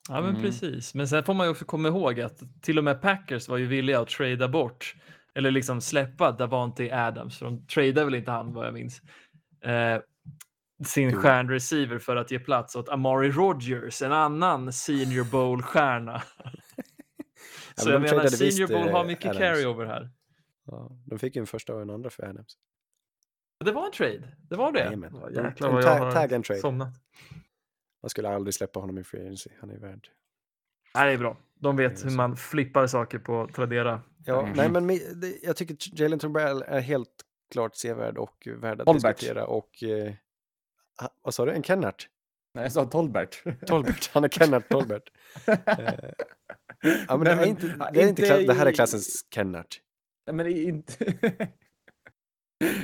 [0.09, 0.41] Ja, men Mm.
[0.41, 0.93] precis.
[0.93, 3.67] Men sen får man ju också komma ihåg att till och med Packers var ju
[3.67, 4.95] villiga att trada bort
[5.35, 9.01] eller liksom släppa Davante Adams, för de tradade väl inte han vad jag minns.
[9.61, 10.01] Eh,
[10.85, 16.21] sin stjärnreceiver för att ge plats åt Amari Rogers, en annan senior bowl-stjärna.
[17.83, 19.39] Så jag menar, senior bowl eh, har mycket Adams.
[19.39, 20.09] carryover här.
[20.65, 22.57] Ja, de fick ju en första och en andra för Adams.
[23.65, 24.79] Det var en trade, det var det.
[25.11, 26.61] Ja, De- Jäklar vad jag har tag and trade.
[26.61, 26.93] somnat.
[28.01, 29.49] Man skulle aldrig släppa honom i free agency.
[29.59, 30.07] Han är värd.
[30.95, 31.37] Nej, det är bra.
[31.55, 34.01] De vet hur man flippar saker på Tradera.
[34.25, 34.53] Ja, Mm.
[34.73, 34.99] nej, men
[35.43, 37.09] jag tycker Jalen Turnbull är helt
[37.51, 39.17] klart sevärd och värd att Tolbert.
[39.19, 39.45] diskutera.
[39.45, 40.13] Och, eh,
[41.21, 41.51] vad sa du?
[41.51, 42.09] En Kennart?
[42.53, 43.43] Nej, jag sa Tolbert.
[43.67, 44.09] Tolbert.
[44.13, 45.09] Han är Kennart Tolbert.
[45.47, 46.09] Eh,
[46.81, 49.81] ja, men det är inte, det, är inte det här är klassens Kennart.
[50.27, 51.17] Nej, men det är inte...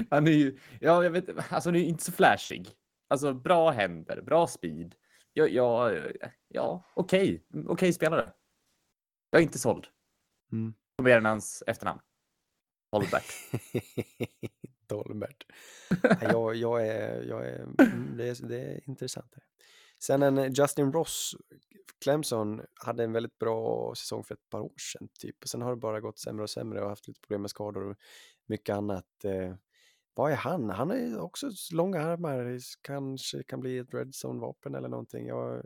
[0.09, 2.69] Han är ju, ja, jag vet alltså han är ju inte så flashig.
[3.07, 4.95] Alltså bra händer, bra speed.
[5.33, 5.91] Ja, ja,
[6.47, 8.33] ja okej, okej spelare.
[9.29, 9.87] Jag är inte såld.
[10.51, 10.73] Mm.
[11.01, 11.99] Mer än hans efternamn.
[14.87, 15.45] Tolbert.
[16.03, 17.67] Nej, jag, jag är, jag är,
[18.17, 19.35] det, är, det är intressant.
[19.99, 21.35] Sen en eh, Justin Ross,
[22.03, 25.35] Clemson, hade en väldigt bra säsong för ett par år sedan typ.
[25.43, 27.83] Och sen har det bara gått sämre och sämre och haft lite problem med skador
[27.89, 27.97] och
[28.45, 29.05] mycket annat.
[29.23, 29.55] Eh,
[30.13, 30.69] vad är han?
[30.69, 35.27] Han är också långa armar, kanske kan bli ett red zone-vapen eller någonting.
[35.27, 35.65] Jag,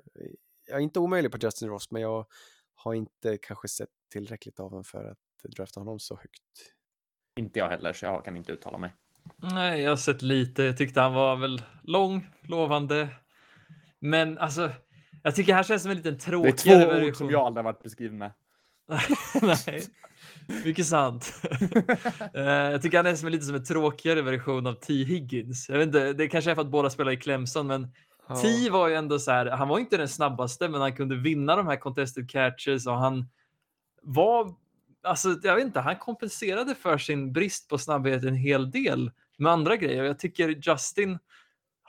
[0.67, 2.25] jag är inte omöjlig på Justin Ross, men jag
[2.75, 6.73] har inte kanske sett tillräckligt av honom för att drafta honom så högt.
[7.39, 8.93] inte jag heller, så jag kan inte uttala mig.
[9.36, 10.63] Nej, jag har sett lite.
[10.63, 13.09] Jag tyckte han var väl lång, lovande.
[14.02, 14.72] Men alltså,
[15.24, 17.16] jag tycker här känns som en liten Det är tråkigare två ord version.
[17.16, 18.32] som jag aldrig har varit beskriven med.
[19.41, 19.84] Nej,
[20.66, 21.34] mycket sant.
[22.34, 24.93] Eh, jag tycker han är som en lite som en tråkigare version av T.
[24.93, 25.70] Higgins.
[25.70, 27.88] Jag vet inte, det kanske är för att båda spelar i Clemson, men
[28.41, 31.56] T var ju ändå så här, han var inte den snabbaste, men han kunde vinna
[31.56, 33.30] de här contested catches och han
[34.02, 34.54] var,
[35.04, 39.52] alltså jag vet inte, han kompenserade för sin brist på snabbhet en hel del med
[39.52, 40.04] andra grejer.
[40.04, 41.20] Jag tycker Justin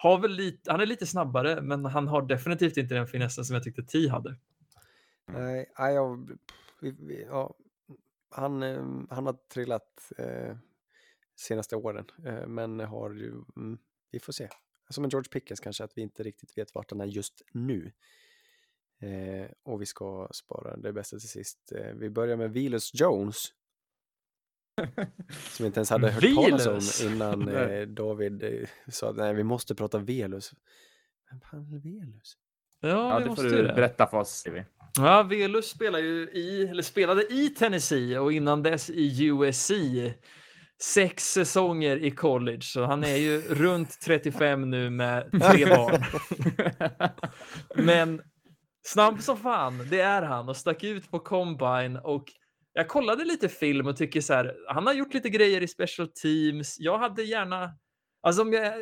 [0.03, 3.55] har väl lite, han är lite snabbare, men han har definitivt inte den finessen som
[3.55, 4.37] jag tyckte T hade.
[5.27, 6.39] Nej, nej jag,
[7.29, 7.55] ja,
[8.31, 10.57] han, eh, han har trillat eh,
[11.37, 13.79] senaste åren, eh, men har ju, mm,
[14.11, 14.49] vi får se.
[14.89, 17.93] Som en George Pickens kanske, att vi inte riktigt vet vart han är just nu.
[19.01, 21.73] Eh, och vi ska spara det bästa till sist.
[21.73, 23.53] Eh, vi börjar med Vilus Jones.
[25.51, 27.01] Som inte ens hade hört talas Vilus?
[27.05, 30.53] om innan eh, David eh, sa att nej, vi måste prata Velus.
[31.31, 32.37] Vem fan är Velus?
[32.81, 33.75] Ja, Ja, det får måste du ju det.
[33.75, 34.47] berätta för oss.
[34.99, 39.71] Ja, Velus spelar ju i, eller spelade i Tennessee och innan dess i USC.
[40.83, 46.05] Sex säsonger i college, så han är ju runt 35 nu med tre barn.
[47.75, 48.23] Men
[48.83, 52.25] snabb som fan, det är han och stack ut på combine och
[52.73, 56.09] jag kollade lite film och tycker så här, han har gjort lite grejer i special
[56.09, 56.77] teams.
[56.81, 57.71] Jag hade gärna,
[58.23, 58.73] alltså om jag,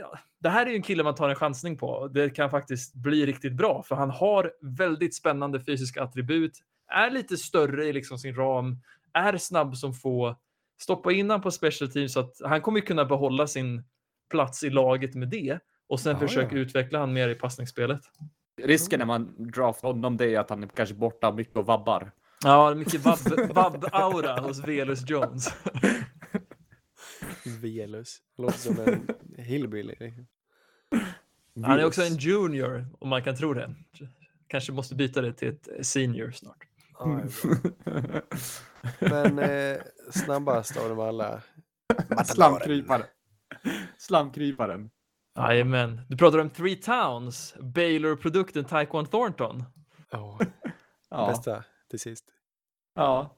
[0.40, 2.08] det här är ju en kille man tar en chansning på.
[2.08, 6.58] Det kan faktiskt bli riktigt bra för han har väldigt spännande fysiska attribut,
[6.92, 8.78] är lite större i liksom sin ram,
[9.12, 10.36] är snabb som få.
[10.82, 13.84] Stoppa in han på special teams så att han kommer kunna behålla sin
[14.30, 16.60] plats i laget med det och sen Ja, försöka ja.
[16.60, 18.00] utveckla han mer i passningsspelet.
[18.62, 22.12] Risken när man draftar honom det är att han är kanske borta mycket och vabbar.
[22.44, 25.54] Ja, mycket vabb- vabb-aura hos Velus Jones.
[27.60, 28.18] Velus.
[28.38, 29.08] Låter som en
[29.44, 30.12] hillbilly.
[31.64, 33.74] Han är också en junior, om man kan tro det.
[34.46, 36.66] Kanske måste byta det till ett senior snart.
[36.98, 37.20] Bra.
[39.00, 39.76] Men eh,
[40.10, 41.42] snabbast av dem alla.
[42.24, 43.06] Slamkryparen.
[43.98, 44.90] Slamkryparen.
[45.36, 46.00] Jajamän.
[46.08, 49.64] Du pratar om Three Towns, Baylor-produkten Taekwon Thornton.
[50.10, 50.38] Ja,
[51.10, 51.26] Ja.
[51.26, 52.24] bästa till sist.
[52.94, 53.36] ja.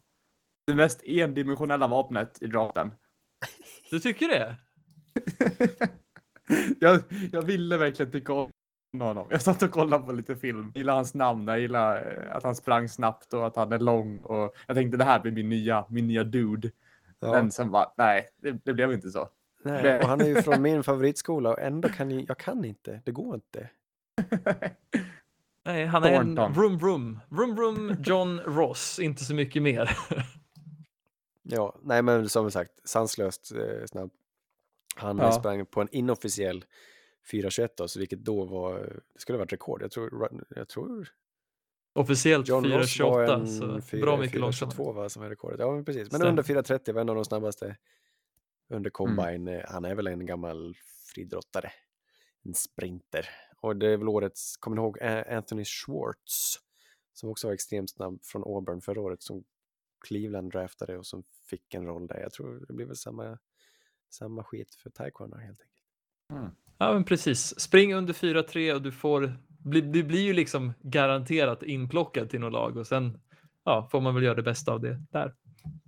[0.66, 2.90] Det mest endimensionella vapnet i draften.
[3.90, 4.57] Du tycker det?
[6.80, 8.50] jag, jag ville verkligen tycka om
[8.98, 9.26] honom.
[9.30, 10.70] Jag satt och kollade på lite film.
[10.74, 13.78] Jag gillar hans namn, jag gillar eh, att han sprang snabbt och att han är
[13.78, 14.18] lång.
[14.18, 16.70] Och jag tänkte det här blir min nya, min nya dude.
[17.20, 19.28] Ja, Men sen bara, nej, det, det blev inte så.
[19.64, 23.00] nej, och han är ju från min favoritskola och ändå kan jag, jag kan inte.
[23.05, 23.68] Det går inte.
[25.64, 26.52] Nej, han är en Thornton.
[26.52, 27.20] vroom vroom.
[27.28, 29.98] Vroom vroom John Ross, inte så mycket mer.
[31.42, 34.10] Ja, nej men som sagt, sanslöst eh, snabb.
[34.96, 35.32] Han Ja.
[35.32, 36.64] sprang på en inofficiell
[37.32, 39.82] 4.21 då, så vilket då var, det skulle ha varit rekord.
[39.82, 41.08] Jag tror, jag tror
[41.94, 44.76] Officiellt John Ross var 4.28, en så 4, bra mycket långsammare.
[44.76, 45.60] 4.22 var som är rekordet.
[45.60, 46.02] Ja, men precis.
[46.02, 46.26] Men Stämmer.
[46.28, 47.76] under 4.30 var en av de snabbaste
[48.70, 48.90] under Mm.
[48.90, 49.48] combine.
[49.48, 50.76] Eh, Han är väl en gammal
[51.14, 51.72] friidrottare,
[52.44, 53.28] en sprinter.
[53.62, 56.58] Och det är väl årets, kommer ni ihåg Anthony Schwartz
[57.12, 59.44] som också var extremt snabb från Auburn förra året som
[60.08, 62.20] Cleveland draftade och som fick en roll där.
[62.20, 63.38] Jag tror det blir väl samma,
[64.10, 66.52] samma skit för taekwondo helt enkelt.
[66.78, 67.60] Ja, men precis.
[67.60, 72.76] Spring under 4-3 och du får, du blir ju liksom garanterat inplockad till något lag
[72.76, 73.20] och sen
[73.64, 75.34] ja, får man väl göra det bästa av det där.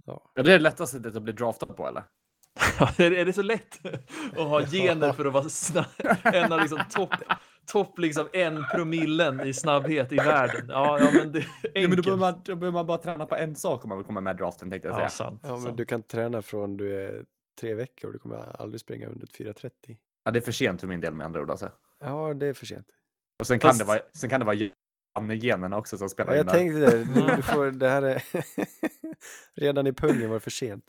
[0.07, 2.05] Ja, det är det lättaste sättet att bli draftad på eller?
[2.99, 3.87] Är, är det så lätt
[4.33, 5.85] att ha gener för att vara snabb?
[6.22, 7.14] En av liksom topp
[7.67, 10.67] topp liksom en promillen i snabbhet i världen.
[10.69, 12.05] Ja, ja men det är Ja, men då enkelt.
[12.05, 14.37] behöver, man, då behöver man bara träna på en sak om man vill komma med
[14.37, 15.05] draften tänkte jag säga.
[15.07, 15.41] Ja, sant.
[15.45, 15.77] ja men sant.
[15.77, 17.25] du kan träna från du är
[17.61, 19.71] tre veckor och du kommer aldrig springa under 4.30.
[20.25, 21.71] Ja, det är för sent för min del med andra ord alltså.
[22.01, 22.87] Ja, det är för sent.
[23.41, 24.57] Och sen kan Fast- det vara, sen kan det vara
[25.19, 27.05] Janne-generna också som spelar Ja, in jag tänkte det.
[27.05, 28.23] Du, du får, det här är...
[29.61, 30.85] Redan i pungen var det för sent.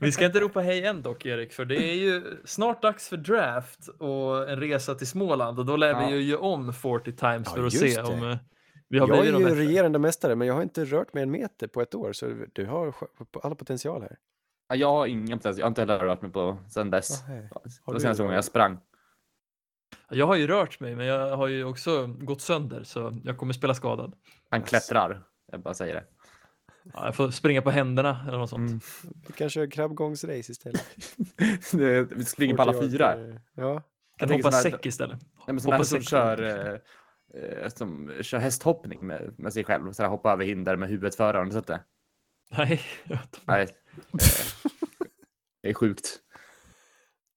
[0.00, 3.16] Vi ska inte ropa hej än dock, Erik, för det är ju snart dags för
[3.16, 6.06] draft och en resa till Småland och då lär Ja.
[6.08, 8.02] vi ju göra om 40 times Ja, för att se det.
[8.02, 8.36] om eh,
[8.88, 11.66] vi har Jag är ju regerande mästare, men jag har inte rört mig en meter
[11.66, 12.94] på ett år, så du har
[13.42, 14.16] alla potential här.
[14.68, 15.58] Ja, jag har ingen plats.
[15.58, 17.26] Jag har inte heller rört mig på sen dess.
[17.26, 17.48] Det
[17.86, 18.78] var senaste gången jag sprang.
[20.10, 23.52] Jag har ju rört mig, men jag har ju också gått sönder så jag kommer
[23.52, 24.14] spela skadad.
[24.50, 25.22] Han klättrar.
[25.52, 26.04] Jag bara säger det.
[26.94, 28.70] Ja, jag får springa på händerna eller något sånt.
[28.70, 28.80] Mm.
[29.26, 30.86] Vi kan köra krabbgångsrace istället.
[31.72, 33.16] Det- Vi springer på alla 40 fyra.
[33.54, 33.82] Ja,
[34.18, 35.20] Kan hoppa här- säck istället.
[35.22, 36.78] Nej, men sådana Hoppa som sex kör, eh,
[37.62, 39.92] eh, som kör hästhoppning med, med sig själv.
[39.92, 41.36] Så här, hoppa över hinder med huvudet före.
[41.36, 41.80] Har ni sett det?
[42.50, 42.80] Nej,
[43.44, 43.62] Nej.
[43.62, 43.68] Eh,
[45.62, 46.18] det är sjukt.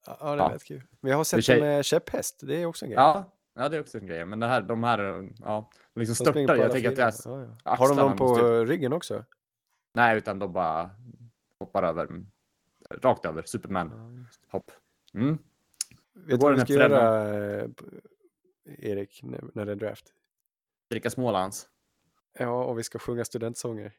[0.06, 0.58] ja det är Ja.
[0.66, 0.84] kul.
[1.02, 2.96] Men jag har sett tjej- det med käpphäst, det är också en grej.
[3.00, 4.26] Ja, ja, det är också en grej.
[4.26, 5.00] Men det här, de här,
[5.40, 6.56] ja, de liksom De störtar.
[6.56, 7.76] Jag tänker att det är, ja, ja.
[7.76, 9.24] Har de dem på måste ryggen också?
[9.96, 10.90] Nej, utan de bara
[11.60, 12.10] hoppar över.
[12.90, 13.44] Rakt över.
[13.44, 14.48] Superman Ja, just det.
[14.52, 14.72] hopp.
[15.14, 15.38] Mm.
[16.14, 17.30] Vet du vad vi ska göra,
[17.60, 17.70] eh,
[18.80, 19.20] Erik,
[19.54, 20.14] när det är draft?
[20.90, 21.68] Dricka Smålands.
[22.40, 23.94] Ja, och vi ska sjunga studentsånger.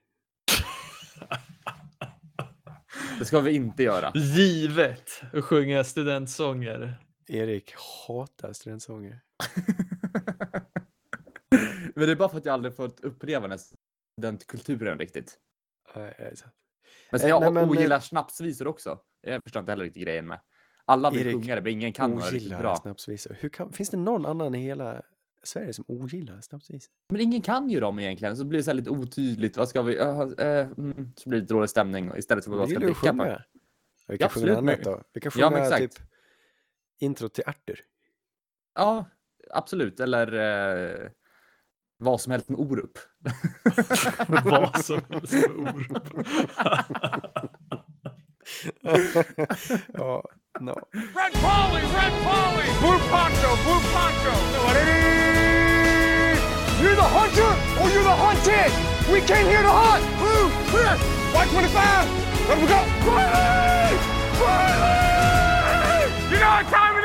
[3.19, 4.13] Det ska vi inte göra.
[4.15, 6.95] givet att sjunga studentsånger.
[7.27, 7.75] Erik
[8.09, 9.21] hatar studentsånger.
[11.95, 13.59] Men det är bara för att jag aldrig fått uppleva den,
[14.17, 15.39] den kulturen riktigt.
[17.11, 18.99] Men sen Eh, jag nej, men, ogillar snapsvisor också.
[19.21, 20.41] Jag förstår inte heller riktigt grejen med.
[20.85, 22.77] Alla vill Erik, sjunga det, men ingen kan vara riktigt bra.
[22.77, 23.37] snapsvisor.
[23.41, 25.03] Hur kan, finns det någon annan i hela
[25.43, 26.93] Sverige som ogillar snapsvisor?
[27.09, 29.57] Men ingen kan ju dem egentligen, så blir det så här lite otydligt.
[29.57, 29.99] Vad ska vi?
[29.99, 33.01] Uh, mm, så blir det lite dålig stämning istället för vad Vill ska dricka.
[33.01, 33.25] sjunga?
[33.25, 33.31] På.
[33.31, 33.39] Ja,
[34.09, 35.03] vi kan Ja, sjunga annat då.
[35.13, 35.97] Vi kan Ja, sjunga exakt.
[35.97, 36.07] typ
[36.99, 37.81] intro till Arthur.
[38.75, 39.05] Ja,
[39.51, 40.01] absolut.
[40.01, 41.11] Eller eh,
[41.99, 42.99] vad som helst med Orup.
[44.29, 46.09] Vad som helst med Orup.
[49.93, 50.23] ja,
[50.61, 50.75] no.
[50.93, 52.67] Red Polly, Red Polly!
[52.81, 54.35] Blue Poncho, Blue Poncho!
[56.83, 58.73] You're the hunter or you're the hunted!
[59.13, 60.05] We came here to hunt!
[60.19, 60.97] Blue, clear!
[61.35, 62.09] White 25!
[62.49, 62.81] Let we go!
[63.11, 63.97] Riley!
[64.41, 65.17] Riley!
[66.31, 66.97] You know what time